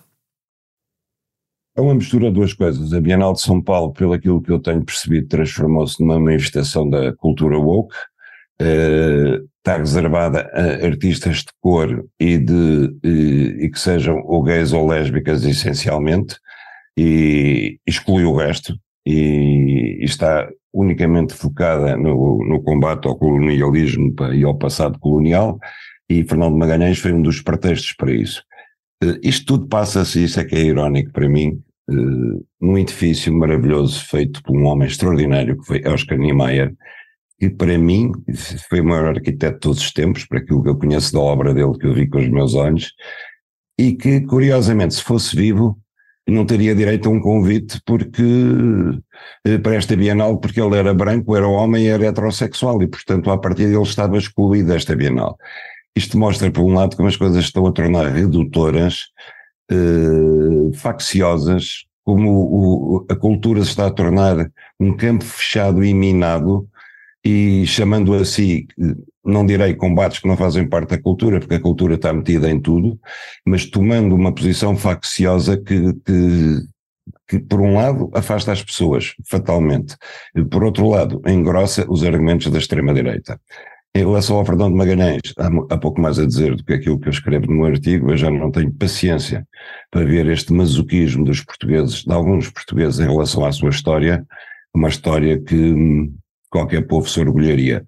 É 1.78 1.82
uma 1.82 1.94
mistura 1.94 2.30
de 2.30 2.34
duas 2.34 2.54
coisas. 2.54 2.92
A 2.92 3.00
Bienal 3.00 3.34
de 3.34 3.42
São 3.42 3.62
Paulo, 3.62 3.94
pelo 3.94 4.14
aquilo 4.14 4.42
que 4.42 4.52
eu 4.52 4.60
tenho 4.60 4.84
percebido, 4.84 5.28
transformou-se 5.28 6.02
numa 6.02 6.20
manifestação 6.20 6.90
da 6.90 7.16
cultura 7.16 7.60
woke. 7.60 7.96
Uh, 8.60 9.48
está 9.60 9.78
reservada 9.78 10.50
a 10.54 10.88
artistas 10.88 11.38
de 11.38 11.52
cor 11.62 12.04
e, 12.20 12.40
de, 12.40 12.98
e, 13.04 13.66
e 13.66 13.70
que 13.70 13.80
sejam 13.80 14.18
ou 14.26 14.42
gays 14.42 14.74
ou 14.74 14.88
lésbicas 14.88 15.44
essencialmente, 15.44 16.40
e 16.98 17.78
exclui 17.86 18.24
o 18.24 18.36
resto, 18.36 18.74
e, 19.06 20.00
e 20.02 20.04
está 20.04 20.50
unicamente 20.74 21.36
focada 21.36 21.96
no, 21.96 22.44
no, 22.44 22.64
combate 22.64 23.08
ao 23.08 23.16
colonialismo 23.16 24.16
e 24.34 24.44
ao 24.44 24.58
passado 24.58 24.98
colonial, 24.98 25.60
e 26.10 26.24
Fernando 26.24 26.58
Magalhães 26.58 26.98
foi 26.98 27.14
um 27.14 27.22
dos 27.22 27.40
pretextos 27.40 27.94
para 27.94 28.12
isso. 28.12 28.42
Uh, 29.04 29.20
isto 29.22 29.46
tudo 29.46 29.68
passa-se, 29.68 30.24
isso 30.24 30.40
é 30.40 30.44
que 30.44 30.56
é 30.56 30.62
irónico 30.64 31.12
para 31.12 31.30
mim, 31.30 31.62
uh, 31.90 32.46
num 32.60 32.78
edifício 32.78 33.34
maravilhoso 33.34 34.06
feito 34.06 34.42
por 34.44 34.56
um 34.58 34.66
homem 34.66 34.88
extraordinário 34.88 35.58
que 35.58 35.66
foi 35.66 35.84
Oscar 35.86 36.18
Niemeyer, 36.18 36.74
que 37.40 37.50
para 37.50 37.78
mim 37.78 38.12
foi 38.70 38.82
o 38.82 38.86
maior 38.86 39.10
arquiteto 39.10 39.54
de 39.54 39.60
todos 39.60 39.80
os 39.80 39.92
tempos, 39.92 40.26
para 40.26 40.40
aquilo 40.40 40.64
que 40.64 40.70
eu 40.70 40.78
conheço 40.78 41.14
da 41.14 41.20
obra 41.20 41.54
dele, 41.54 41.78
que 41.78 41.86
eu 41.86 41.94
vi 41.94 42.08
com 42.08 42.18
os 42.18 42.28
meus 42.28 42.56
olhos, 42.56 42.92
e 43.78 43.94
que, 43.94 44.22
curiosamente, 44.22 44.96
se 44.96 45.04
fosse 45.04 45.36
vivo, 45.36 45.78
não 46.28 46.46
teria 46.46 46.76
direito 46.76 47.08
a 47.08 47.12
um 47.12 47.22
convite 47.22 47.80
porque 47.86 48.24
eh, 49.46 49.58
para 49.60 49.76
esta 49.76 49.96
Bienal, 49.96 50.40
porque 50.40 50.60
ele 50.60 50.76
era 50.76 50.94
branco, 50.94 51.36
era 51.36 51.48
homem 51.48 51.86
e 51.86 51.88
era 51.88 52.08
heterossexual, 52.08 52.82
e 52.82 52.88
portanto, 52.88 53.32
a 53.32 53.38
partir 53.38 53.68
dele 53.68 53.82
estava 53.84 54.18
excluído 54.18 54.70
desta 54.70 54.96
Bienal. 54.96 55.38
Isto 55.96 56.18
mostra, 56.18 56.52
por 56.52 56.64
um 56.64 56.74
lado, 56.74 56.96
como 56.96 57.08
as 57.08 57.16
coisas 57.16 57.44
estão 57.44 57.66
a 57.66 57.72
tornar 57.72 58.12
redutoras 58.12 59.06
eh, 59.72 59.76
facciosas, 60.74 61.86
como 62.04 62.32
o, 62.32 63.06
a 63.10 63.16
cultura 63.16 63.64
se 63.64 63.70
está 63.70 63.88
a 63.88 63.92
tornar 63.92 64.50
um 64.80 64.96
campo 64.96 65.24
fechado 65.24 65.84
e 65.84 65.94
minado, 65.94 66.68
e 67.24 67.66
chamando 67.68 68.14
a 68.14 68.24
si, 68.24 68.66
não 69.26 69.46
direi 69.46 69.76
combates 69.76 70.20
que 70.20 70.28
não 70.28 70.38
fazem 70.38 70.68
parte 70.68 70.92
da 70.92 71.02
cultura, 71.02 71.40
porque 71.40 71.56
a 71.56 71.60
cultura 71.60 71.96
está 71.96 72.14
metida 72.14 72.50
em 72.50 72.60
tudo, 72.60 72.98
mas 73.46 73.66
tomando 73.66 74.16
uma 74.16 74.34
posição 74.34 74.78
facciosa 74.78 75.58
que, 75.58 75.94
que, 76.06 76.62
que 77.28 77.40
por 77.40 77.60
um 77.60 77.76
lado, 77.76 78.10
afasta 78.14 78.54
as 78.54 78.64
pessoas, 78.64 79.14
fatalmente, 79.26 79.98
por 80.50 80.64
outro 80.64 80.88
lado, 80.88 81.22
engrossa 81.28 81.86
os 81.90 82.04
argumentos 82.06 82.50
da 82.50 82.58
extrema-direita. 82.58 83.38
Em 83.98 84.02
relação 84.02 84.38
ao 84.38 84.46
Fernando 84.46 84.74
de 84.74 84.78
Magalhães, 84.78 85.34
há, 85.40 85.48
há, 85.74 85.78
pouco 85.80 86.00
mais 86.00 86.20
a 86.20 86.26
dizer 86.28 86.56
do 86.56 86.64
que 86.64 86.72
aquilo 86.72 87.00
que 87.00 87.08
eu 87.08 87.12
escrevo 87.12 87.52
no 87.52 87.66
artigo, 87.66 88.12
eu 88.12 88.16
já 88.16 88.30
não 88.30 88.52
tenho 88.52 88.72
paciência 88.72 89.44
para 89.90 90.06
ver 90.06 90.28
este 90.28 90.54
masoquismo 90.54 91.26
dos 91.26 91.44
portugueses, 91.44 92.04
de 92.04 92.14
alguns 92.14 92.48
portugueses 92.48 93.00
em 93.00 93.08
relação 93.08 93.44
à 93.44 93.52
sua 93.52 93.72
história, 93.72 94.24
uma 94.72 94.90
história 94.90 95.42
que 95.42 95.56
hum, 95.56 96.16
qualquer 96.48 96.86
povo 96.86 97.10
se 97.10 97.20
orgulharia. 97.20 97.84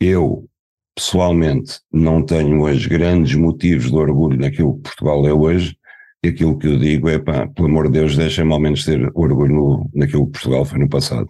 Eu, 0.00 0.48
pessoalmente, 0.94 1.78
não 1.92 2.24
tenho 2.24 2.62
hoje 2.62 2.88
grandes 2.88 3.34
motivos 3.34 3.90
de 3.90 3.96
orgulho 3.96 4.40
naquilo 4.40 4.76
que 4.76 4.84
Portugal 4.84 5.28
é 5.28 5.34
hoje, 5.34 5.76
e 6.24 6.28
aquilo 6.28 6.56
que 6.56 6.68
eu 6.68 6.78
digo 6.78 7.06
é, 7.06 7.18
pá, 7.18 7.46
pelo 7.48 7.68
amor 7.68 7.88
de 7.88 8.00
Deus, 8.00 8.16
deixem-me 8.16 8.54
ao 8.54 8.60
menos 8.60 8.82
ter 8.82 9.10
orgulho 9.14 9.54
no, 9.54 9.90
naquilo 9.92 10.24
que 10.24 10.32
Portugal 10.32 10.64
foi 10.64 10.78
no 10.78 10.88
passado. 10.88 11.28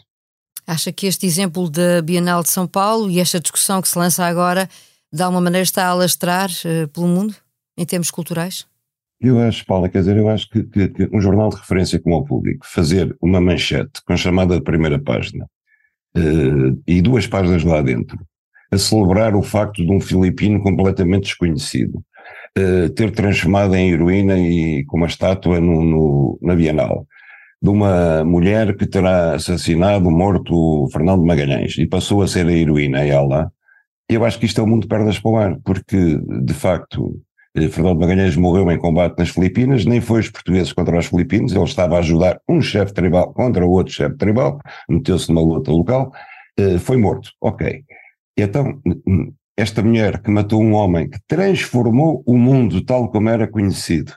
Acha 0.70 0.92
que 0.92 1.08
este 1.08 1.26
exemplo 1.26 1.68
da 1.68 2.00
Bienal 2.00 2.44
de 2.44 2.48
São 2.48 2.64
Paulo 2.64 3.10
e 3.10 3.18
esta 3.18 3.40
discussão 3.40 3.82
que 3.82 3.88
se 3.88 3.98
lança 3.98 4.24
agora, 4.24 4.68
de 5.12 5.20
alguma 5.20 5.40
maneira 5.40 5.64
está 5.64 5.86
a 5.86 5.88
alastrar 5.88 6.48
uh, 6.48 6.86
pelo 6.86 7.08
mundo, 7.08 7.34
em 7.76 7.84
termos 7.84 8.08
culturais? 8.08 8.68
Eu 9.20 9.40
acho, 9.40 9.66
Paula, 9.66 9.88
quer 9.88 9.98
dizer, 9.98 10.16
eu 10.16 10.28
acho 10.28 10.48
que, 10.48 10.62
que, 10.62 10.86
que, 10.86 11.08
um 11.12 11.20
jornal 11.20 11.48
de 11.48 11.56
referência 11.56 11.98
como 11.98 12.18
o 12.18 12.24
público, 12.24 12.64
fazer 12.64 13.16
uma 13.20 13.40
manchete 13.40 14.00
com 14.06 14.12
a 14.12 14.16
chamada 14.16 14.54
de 14.54 14.62
primeira 14.62 14.96
página 14.96 15.44
uh, 16.16 16.80
e 16.86 17.02
duas 17.02 17.26
páginas 17.26 17.64
lá 17.64 17.82
dentro, 17.82 18.16
a 18.70 18.78
celebrar 18.78 19.34
o 19.34 19.42
facto 19.42 19.84
de 19.84 19.90
um 19.90 20.00
filipino 20.00 20.62
completamente 20.62 21.24
desconhecido 21.24 21.96
uh, 22.56 22.88
ter 22.90 23.10
transformado 23.10 23.74
em 23.74 23.90
heroína 23.90 24.38
e 24.38 24.84
com 24.84 24.98
uma 24.98 25.08
estátua 25.08 25.58
no, 25.58 25.82
no, 25.82 26.38
na 26.40 26.54
Bienal, 26.54 27.08
de 27.62 27.68
uma 27.68 28.24
mulher 28.24 28.76
que 28.76 28.86
terá 28.86 29.34
assassinado, 29.34 30.10
morto 30.10 30.88
Fernando 30.92 31.24
Magalhães 31.24 31.76
e 31.78 31.86
passou 31.86 32.22
a 32.22 32.28
ser 32.28 32.46
a 32.46 32.52
heroína 32.52 33.04
ela, 33.04 33.52
eu 34.08 34.24
acho 34.24 34.38
que 34.38 34.46
isto 34.46 34.60
é 34.60 34.64
o 34.64 34.66
mundo 34.66 34.82
de 34.82 34.88
pernas 34.88 35.18
para 35.18 35.30
o 35.30 35.36
ar, 35.36 35.58
porque 35.62 36.18
de 36.42 36.54
facto 36.54 37.20
eh, 37.54 37.68
Fernando 37.68 38.00
Magalhães 38.00 38.34
morreu 38.34 38.70
em 38.70 38.78
combate 38.78 39.18
nas 39.18 39.28
Filipinas, 39.28 39.84
nem 39.84 40.00
foi 40.00 40.20
os 40.20 40.30
portugueses 40.30 40.72
contra 40.72 40.98
os 40.98 41.06
filipinos, 41.06 41.52
ele 41.52 41.64
estava 41.64 41.96
a 41.96 42.00
ajudar 42.00 42.40
um 42.48 42.60
chefe 42.60 42.92
tribal 42.94 43.32
contra 43.32 43.64
o 43.64 43.70
outro 43.70 43.92
chefe 43.92 44.16
tribal, 44.16 44.58
meteu-se 44.88 45.28
numa 45.28 45.42
luta 45.42 45.70
local, 45.70 46.12
eh, 46.58 46.78
foi 46.78 46.96
morto, 46.96 47.30
ok. 47.40 47.84
Então, 48.36 48.80
esta 49.56 49.82
mulher 49.82 50.22
que 50.22 50.30
matou 50.30 50.62
um 50.62 50.72
homem 50.72 51.08
que 51.08 51.18
transformou 51.28 52.22
o 52.26 52.38
mundo 52.38 52.82
tal 52.82 53.10
como 53.10 53.28
era 53.28 53.46
conhecido, 53.46 54.12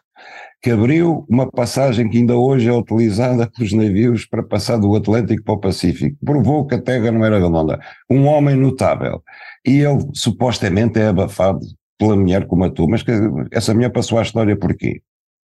que 0.63 0.71
abriu 0.71 1.25
uma 1.29 1.51
passagem 1.51 2.09
que 2.09 2.19
ainda 2.19 2.37
hoje 2.37 2.69
é 2.69 2.71
utilizada 2.71 3.51
pelos 3.51 3.73
navios 3.73 4.25
para 4.25 4.41
passar 4.41 4.77
do 4.77 4.95
Atlântico 4.95 5.43
para 5.43 5.55
o 5.55 5.59
Pacífico. 5.59 6.17
Provou 6.23 6.65
que 6.65 6.75
a 6.75 6.81
Terra 6.81 7.11
não 7.11 7.25
era 7.25 7.37
redonda. 7.37 7.81
Um 8.09 8.25
homem 8.27 8.55
notável. 8.55 9.21
E 9.65 9.81
ele 9.81 10.07
supostamente 10.13 10.97
é 10.99 11.07
abafado 11.09 11.59
pela 11.99 12.15
mulher 12.15 12.47
que 12.47 12.53
o 12.53 12.57
matou. 12.57 12.87
Mas 12.89 13.03
que, 13.03 13.11
essa 13.51 13.73
mulher 13.73 13.89
passou 13.89 14.17
a 14.17 14.21
história 14.21 14.55
por 14.55 14.73
quê? 14.73 15.01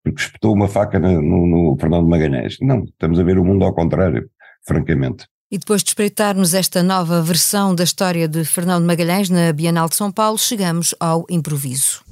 Porque 0.03 0.23
espetou 0.23 0.55
uma 0.55 0.67
faca 0.67 0.99
no, 0.99 1.21
no, 1.21 1.47
no 1.47 1.77
Fernando 1.79 2.09
Magalhães. 2.09 2.57
Não, 2.63 2.85
estamos 2.85 3.21
a 3.21 3.23
ver 3.23 3.39
o 3.39 3.45
mundo 3.45 3.67
ao 3.67 3.75
contrário, 3.75 4.31
francamente. 4.67 5.27
E 5.51 5.59
depois 5.59 5.83
de 5.83 5.91
espreitarmos 5.91 6.55
esta 6.55 6.83
nova 6.83 7.21
versão 7.21 7.75
da 7.75 7.85
história 7.85 8.27
de 8.27 8.47
Fernando 8.47 8.87
Magalhães 8.87 9.29
na 9.29 9.53
Bienal 9.53 9.91
de 9.91 9.95
São 9.97 10.11
Paulo, 10.11 10.39
chegamos 10.39 10.95
ao 10.99 11.27
improviso. 11.29 12.03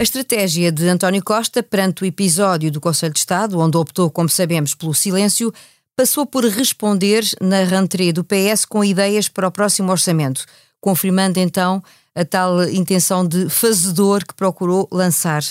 A 0.00 0.02
estratégia 0.02 0.72
de 0.72 0.88
António 0.88 1.22
Costa 1.22 1.62
perante 1.62 2.02
o 2.02 2.06
episódio 2.06 2.70
do 2.70 2.80
Conselho 2.80 3.12
de 3.12 3.18
Estado, 3.18 3.58
onde 3.58 3.76
optou, 3.76 4.10
como 4.10 4.30
sabemos, 4.30 4.74
pelo 4.74 4.94
silêncio, 4.94 5.52
passou 5.94 6.24
por 6.24 6.42
responder 6.42 7.22
na 7.38 7.64
rentrée 7.64 8.10
do 8.10 8.24
PS 8.24 8.64
com 8.64 8.82
ideias 8.82 9.28
para 9.28 9.46
o 9.46 9.52
próximo 9.52 9.92
orçamento, 9.92 10.46
confirmando 10.80 11.38
então 11.38 11.82
a 12.14 12.24
tal 12.24 12.66
intenção 12.70 13.28
de 13.28 13.50
fazedor 13.50 14.24
que 14.26 14.32
procurou 14.32 14.88
lançar. 14.90 15.42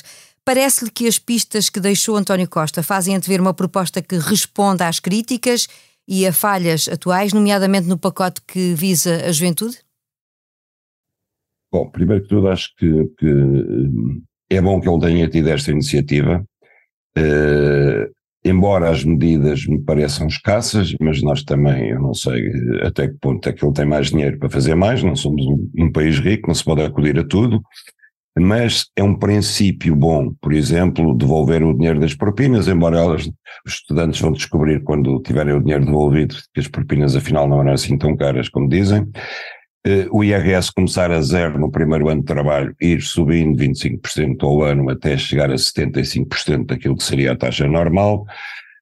Parece-lhe 0.43 0.89
que 0.89 1.07
as 1.07 1.19
pistas 1.19 1.69
que 1.69 1.79
deixou 1.79 2.15
António 2.17 2.49
Costa 2.49 2.81
fazem 2.81 3.15
antever 3.15 3.39
uma 3.39 3.53
proposta 3.53 4.01
que 4.01 4.17
responda 4.17 4.87
às 4.87 4.99
críticas 4.99 5.67
e 6.07 6.25
a 6.25 6.33
falhas 6.33 6.87
atuais, 6.87 7.33
nomeadamente 7.33 7.87
no 7.87 7.99
pacote 7.99 8.41
que 8.47 8.73
visa 8.73 9.27
a 9.27 9.31
juventude? 9.31 9.77
Bom, 11.71 11.87
primeiro 11.91 12.23
que 12.23 12.29
tudo, 12.29 12.47
acho 12.47 12.75
que, 12.75 12.87
que 13.15 13.27
eh, 13.27 14.28
é 14.49 14.61
bom 14.61 14.79
que 14.79 14.89
ele 14.89 14.99
tenha 14.99 15.29
tido 15.29 15.49
esta 15.49 15.71
iniciativa. 15.71 16.43
Uh, 17.17 18.09
embora 18.43 18.89
as 18.89 19.03
medidas 19.03 19.65
me 19.65 19.79
pareçam 19.79 20.27
escassas, 20.27 20.95
mas 20.99 21.21
nós 21.21 21.43
também, 21.43 21.89
eu 21.89 21.99
não 21.99 22.13
sei 22.13 22.49
até 22.83 23.07
que 23.07 23.17
ponto 23.19 23.47
é 23.47 23.53
que 23.53 23.65
ele 23.65 23.73
tem 23.73 23.85
mais 23.85 24.09
dinheiro 24.09 24.39
para 24.39 24.49
fazer 24.49 24.75
mais, 24.75 25.03
não 25.03 25.15
somos 25.15 25.45
um, 25.45 25.69
um 25.77 25.91
país 25.91 26.19
rico, 26.19 26.47
não 26.47 26.55
se 26.55 26.63
pode 26.63 26.81
acudir 26.81 27.19
a 27.19 27.25
tudo, 27.25 27.61
mas 28.39 28.85
é 28.95 29.03
um 29.03 29.17
princípio 29.17 29.95
bom, 29.95 30.33
por 30.41 30.53
exemplo, 30.53 31.15
devolver 31.17 31.63
o 31.63 31.73
dinheiro 31.73 31.99
das 31.99 32.15
propinas, 32.15 32.67
embora 32.67 32.97
elas, 32.97 33.29
os 33.65 33.73
estudantes 33.73 34.21
vão 34.21 34.31
descobrir 34.31 34.83
quando 34.83 35.21
tiverem 35.21 35.53
o 35.53 35.59
dinheiro 35.59 35.85
devolvido 35.85 36.35
que 36.53 36.59
as 36.59 36.67
propinas 36.67 37.15
afinal 37.15 37.47
não 37.47 37.61
eram 37.61 37.73
assim 37.73 37.97
tão 37.97 38.15
caras 38.15 38.47
como 38.47 38.69
dizem. 38.69 39.05
Eh, 39.85 40.07
o 40.11 40.23
IRS 40.23 40.73
começar 40.73 41.09
a 41.09 41.21
zero 41.21 41.57
no 41.57 41.71
primeiro 41.71 42.09
ano 42.09 42.19
de 42.19 42.27
trabalho, 42.27 42.75
ir 42.81 43.01
subindo 43.01 43.57
25% 43.57 44.43
ao 44.43 44.63
ano 44.63 44.89
até 44.89 45.17
chegar 45.17 45.49
a 45.49 45.55
75% 45.55 46.65
daquilo 46.65 46.97
que 46.97 47.03
seria 47.03 47.31
a 47.31 47.35
taxa 47.35 47.65
normal, 47.65 48.25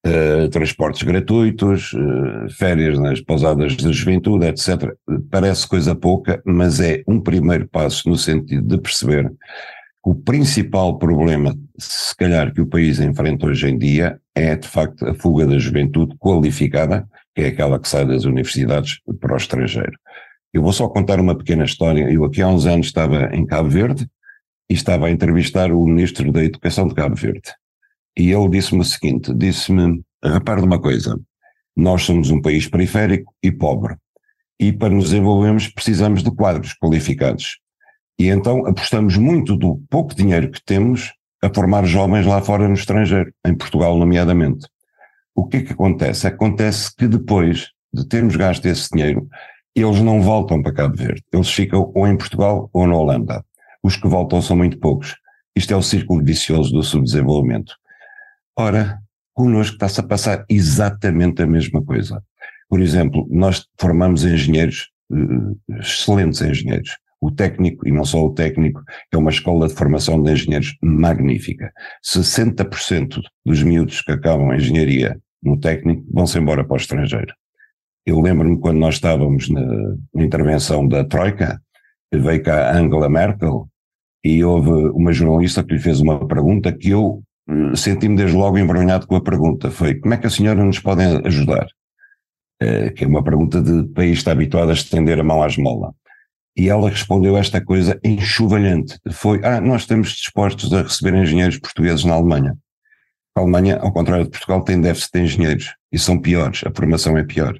uh, 0.05 0.49
transportes 0.49 1.03
gratuitos, 1.03 1.93
uh, 1.93 2.49
férias 2.57 2.97
nas 2.97 3.21
pousadas 3.21 3.73
de 3.73 3.93
juventude, 3.93 4.47
etc. 4.47 4.91
Parece 5.29 5.67
coisa 5.67 5.93
pouca, 5.93 6.41
mas 6.43 6.79
é 6.79 7.03
um 7.07 7.19
primeiro 7.19 7.67
passo 7.67 8.09
no 8.09 8.17
sentido 8.17 8.67
de 8.67 8.81
perceber 8.81 9.31
o 10.03 10.15
principal 10.15 10.97
problema, 10.97 11.53
se 11.77 12.15
calhar, 12.15 12.51
que 12.53 12.61
o 12.61 12.65
país 12.65 12.99
enfrenta 12.99 13.45
hoje 13.45 13.67
em 13.69 13.77
dia 13.77 14.19
é, 14.33 14.55
de 14.55 14.67
facto, 14.67 15.05
a 15.05 15.13
fuga 15.13 15.45
da 15.45 15.59
juventude 15.59 16.15
qualificada, 16.17 17.07
que 17.35 17.43
é 17.43 17.47
aquela 17.47 17.77
que 17.77 17.87
sai 17.87 18.05
das 18.05 18.23
universidades 18.23 18.99
para 19.19 19.33
o 19.33 19.37
estrangeiro. 19.37 19.93
Eu 20.53 20.61
vou 20.61 20.73
só 20.73 20.87
contar 20.87 21.19
uma 21.19 21.37
pequena 21.37 21.65
história. 21.65 22.09
Eu 22.11 22.23
aqui 22.23 22.41
há 22.41 22.47
uns 22.47 22.65
anos 22.65 22.87
estava 22.87 23.35
em 23.35 23.45
Cabo 23.45 23.69
Verde 23.69 24.07
e 24.69 24.73
estava 24.73 25.07
a 25.07 25.11
entrevistar 25.11 25.71
o 25.71 25.85
Ministro 25.85 26.31
da 26.31 26.43
Educação 26.43 26.87
de 26.87 26.95
Cabo 26.95 27.15
Verde. 27.15 27.53
E 28.17 28.31
ele 28.31 28.49
disse-me 28.49 28.81
o 28.81 28.85
seguinte: 28.85 29.33
disse-me, 29.33 30.01
repare 30.23 30.61
uma 30.61 30.79
coisa, 30.79 31.19
nós 31.75 32.03
somos 32.03 32.31
um 32.31 32.41
país 32.41 32.67
periférico 32.67 33.33
e 33.43 33.51
pobre, 33.51 33.95
e 34.59 34.73
para 34.73 34.89
nos 34.89 35.05
desenvolvermos 35.05 35.67
precisamos 35.67 36.23
de 36.23 36.31
quadros 36.31 36.73
qualificados. 36.73 37.59
E 38.19 38.29
então 38.29 38.65
apostamos 38.65 39.15
muito 39.15 39.55
do 39.55 39.77
pouco 39.89 40.15
dinheiro 40.15 40.49
que 40.49 40.63
temos 40.63 41.13
a 41.43 41.53
formar 41.53 41.85
jovens 41.85 42.25
lá 42.25 42.41
fora 42.41 42.67
no 42.67 42.73
estrangeiro, 42.73 43.31
em 43.45 43.55
Portugal 43.55 43.95
nomeadamente. 43.95 44.67
O 45.35 45.45
que 45.45 45.57
é 45.57 45.61
que 45.61 45.73
acontece? 45.73 46.25
Acontece 46.25 46.95
que 46.95 47.07
depois 47.07 47.69
de 47.93 48.07
termos 48.07 48.35
gasto 48.35 48.65
esse 48.65 48.89
dinheiro, 48.91 49.27
eles 49.81 50.01
não 50.01 50.21
voltam 50.21 50.61
para 50.61 50.73
Cabo 50.73 50.95
Verde, 50.95 51.23
eles 51.31 51.49
ficam 51.49 51.91
ou 51.93 52.07
em 52.07 52.17
Portugal 52.17 52.69
ou 52.73 52.87
na 52.87 52.95
Holanda. 52.95 53.45
Os 53.83 53.95
que 53.95 54.07
voltam 54.07 54.41
são 54.41 54.57
muito 54.57 54.79
poucos. 54.79 55.15
Isto 55.55 55.73
é 55.73 55.77
o 55.77 55.81
círculo 55.81 56.23
vicioso 56.23 56.71
do 56.71 56.83
subdesenvolvimento. 56.83 57.73
Ora, 58.57 58.99
connosco 59.33 59.75
está-se 59.75 59.99
a 59.99 60.03
passar 60.03 60.45
exatamente 60.49 61.41
a 61.41 61.47
mesma 61.47 61.83
coisa. 61.83 62.23
Por 62.69 62.81
exemplo, 62.81 63.27
nós 63.29 63.65
formamos 63.79 64.25
engenheiros, 64.25 64.89
eh, 65.11 65.77
excelentes 65.79 66.41
engenheiros. 66.41 66.97
O 67.19 67.31
técnico, 67.31 67.87
e 67.87 67.91
não 67.91 68.05
só 68.05 68.23
o 68.23 68.33
técnico, 68.33 68.83
é 69.11 69.17
uma 69.17 69.31
escola 69.31 69.67
de 69.67 69.73
formação 69.73 70.21
de 70.21 70.31
engenheiros 70.31 70.77
magnífica. 70.81 71.71
60% 72.03 73.21
dos 73.45 73.63
miúdos 73.63 74.01
que 74.01 74.11
acabam 74.11 74.51
a 74.51 74.55
engenharia 74.55 75.19
no 75.41 75.59
técnico 75.59 76.03
vão-se 76.11 76.37
embora 76.37 76.63
para 76.63 76.73
o 76.73 76.77
estrangeiro. 76.77 77.33
Eu 78.07 78.21
lembro-me 78.21 78.57
quando 78.57 78.77
nós 78.77 78.95
estávamos 78.95 79.49
na, 79.49 79.61
na 80.15 80.23
intervenção 80.23 80.87
da 80.87 81.03
Troika, 81.03 81.61
veio 82.09 82.41
cá 82.41 82.71
Angela 82.71 83.09
Merkel 83.09 83.67
e 84.23 84.41
houve 84.45 84.69
uma 84.69 85.11
jornalista 85.11 85.61
que 85.61 85.73
lhe 85.73 85.79
fez 85.79 85.99
uma 85.99 86.25
pergunta 86.25 86.71
que 86.71 86.91
eu 86.91 87.21
eh, 87.49 87.75
senti-me 87.75 88.15
desde 88.15 88.37
logo 88.37 88.57
envergonhado 88.57 89.05
com 89.05 89.17
a 89.17 89.21
pergunta. 89.21 89.69
Foi, 89.69 89.95
como 89.95 90.13
é 90.13 90.17
que 90.17 90.25
a 90.25 90.29
senhora 90.29 90.63
nos 90.63 90.79
pode 90.79 91.01
ajudar? 91.03 91.67
Uh, 92.63 92.91
que 92.95 93.03
é 93.03 93.07
uma 93.07 93.23
pergunta 93.23 93.61
de 93.61 93.83
país 93.89 94.19
está 94.19 94.31
habituado 94.31 94.69
a 94.69 94.73
estender 94.73 95.19
a 95.19 95.23
mão 95.23 95.43
à 95.43 95.47
esmola. 95.47 95.93
E 96.55 96.69
ela 96.69 96.89
respondeu 96.89 97.35
esta 97.35 97.61
coisa 97.61 97.99
enxovalhante. 98.03 98.97
Foi, 99.11 99.41
ah, 99.43 99.59
nós 99.59 99.81
estamos 99.81 100.11
dispostos 100.11 100.73
a 100.73 100.81
receber 100.81 101.13
engenheiros 101.13 101.59
portugueses 101.59 102.05
na 102.05 102.13
Alemanha. 102.13 102.57
A 103.35 103.41
Alemanha, 103.41 103.77
ao 103.77 103.91
contrário 103.91 104.23
de 104.23 104.31
Portugal, 104.31 104.63
tem 104.63 104.79
déficit 104.79 105.11
de 105.13 105.19
engenheiros. 105.19 105.75
E 105.91 105.99
são 105.99 106.17
piores, 106.17 106.63
a 106.65 106.71
formação 106.73 107.17
é 107.17 107.23
pior. 107.23 107.53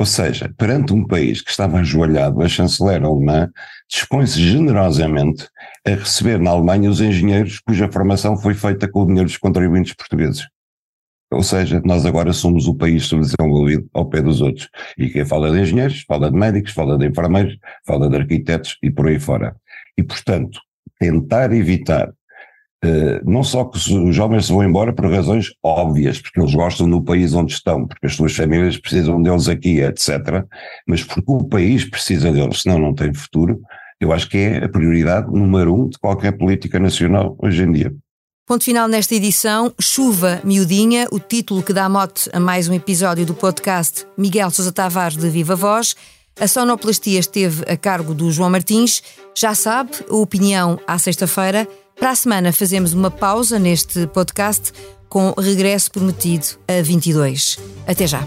Ou 0.00 0.06
seja, 0.06 0.50
perante 0.56 0.94
um 0.94 1.06
país 1.06 1.42
que 1.42 1.50
estava 1.50 1.80
ajoelhado, 1.80 2.40
a 2.40 2.48
chanceler 2.48 3.04
alemã 3.04 3.50
dispõe-se 3.86 4.40
generosamente 4.40 5.46
a 5.86 5.90
receber 5.90 6.40
na 6.40 6.52
Alemanha 6.52 6.88
os 6.88 7.02
engenheiros 7.02 7.60
cuja 7.60 7.86
formação 7.92 8.34
foi 8.34 8.54
feita 8.54 8.88
com 8.88 9.02
o 9.02 9.06
dinheiro 9.06 9.28
dos 9.28 9.36
contribuintes 9.36 9.92
portugueses. 9.92 10.48
Ou 11.30 11.42
seja, 11.42 11.82
nós 11.84 12.06
agora 12.06 12.32
somos 12.32 12.66
o 12.66 12.74
país 12.74 13.04
subdesenvolvido 13.04 13.90
ao 13.92 14.08
pé 14.08 14.22
dos 14.22 14.40
outros. 14.40 14.70
E 14.96 15.10
quem 15.10 15.26
fala 15.26 15.50
de 15.50 15.60
engenheiros, 15.60 16.00
fala 16.08 16.30
de 16.30 16.36
médicos, 16.38 16.72
fala 16.72 16.96
de 16.96 17.06
enfermeiros, 17.06 17.58
fala 17.86 18.08
de 18.08 18.16
arquitetos 18.16 18.78
e 18.82 18.90
por 18.90 19.06
aí 19.06 19.20
fora. 19.20 19.54
E, 19.98 20.02
portanto, 20.02 20.62
tentar 20.98 21.52
evitar 21.52 22.10
não 23.24 23.42
só 23.42 23.64
que 23.64 23.76
os 23.76 24.14
jovens 24.14 24.46
se 24.46 24.52
vão 24.52 24.64
embora 24.64 24.92
por 24.92 25.10
razões 25.10 25.52
óbvias, 25.62 26.20
porque 26.20 26.40
eles 26.40 26.54
gostam 26.54 26.88
do 26.88 27.02
país 27.02 27.34
onde 27.34 27.52
estão, 27.52 27.86
porque 27.86 28.06
as 28.06 28.14
suas 28.14 28.34
famílias 28.34 28.78
precisam 28.78 29.22
deles 29.22 29.48
aqui, 29.48 29.80
etc., 29.80 30.44
mas 30.86 31.04
porque 31.04 31.30
o 31.30 31.44
país 31.44 31.84
precisa 31.84 32.32
deles, 32.32 32.62
senão 32.62 32.78
não 32.78 32.94
tem 32.94 33.12
futuro, 33.12 33.60
eu 34.00 34.12
acho 34.12 34.28
que 34.28 34.38
é 34.38 34.64
a 34.64 34.68
prioridade 34.68 35.30
número 35.30 35.74
um 35.74 35.88
de 35.88 35.98
qualquer 35.98 36.32
política 36.32 36.78
nacional 36.78 37.36
hoje 37.38 37.62
em 37.62 37.72
dia. 37.72 37.94
Ponto 38.46 38.64
final 38.64 38.88
nesta 38.88 39.14
edição, 39.14 39.72
Chuva 39.78 40.40
Miudinha, 40.42 41.06
o 41.12 41.20
título 41.20 41.62
que 41.62 41.72
dá 41.72 41.88
mote 41.88 42.28
a 42.32 42.40
mais 42.40 42.66
um 42.66 42.72
episódio 42.72 43.24
do 43.24 43.34
podcast 43.34 44.06
Miguel 44.16 44.50
Sousa 44.50 44.72
Tavares 44.72 45.16
de 45.16 45.28
Viva 45.28 45.54
Voz. 45.54 45.94
A 46.40 46.48
sonoplastia 46.48 47.20
esteve 47.20 47.62
a 47.70 47.76
cargo 47.76 48.14
do 48.14 48.32
João 48.32 48.50
Martins. 48.50 49.02
Já 49.36 49.54
sabe, 49.54 49.90
a 50.08 50.16
opinião 50.16 50.80
à 50.86 50.98
sexta-feira. 50.98 51.68
Para 52.00 52.12
a 52.12 52.14
semana 52.14 52.50
fazemos 52.50 52.94
uma 52.94 53.10
pausa 53.10 53.58
neste 53.58 54.06
podcast 54.06 54.72
com 55.06 55.34
regresso 55.38 55.92
prometido 55.92 56.46
a 56.66 56.82
22. 56.82 57.58
Até 57.86 58.06
já. 58.06 58.26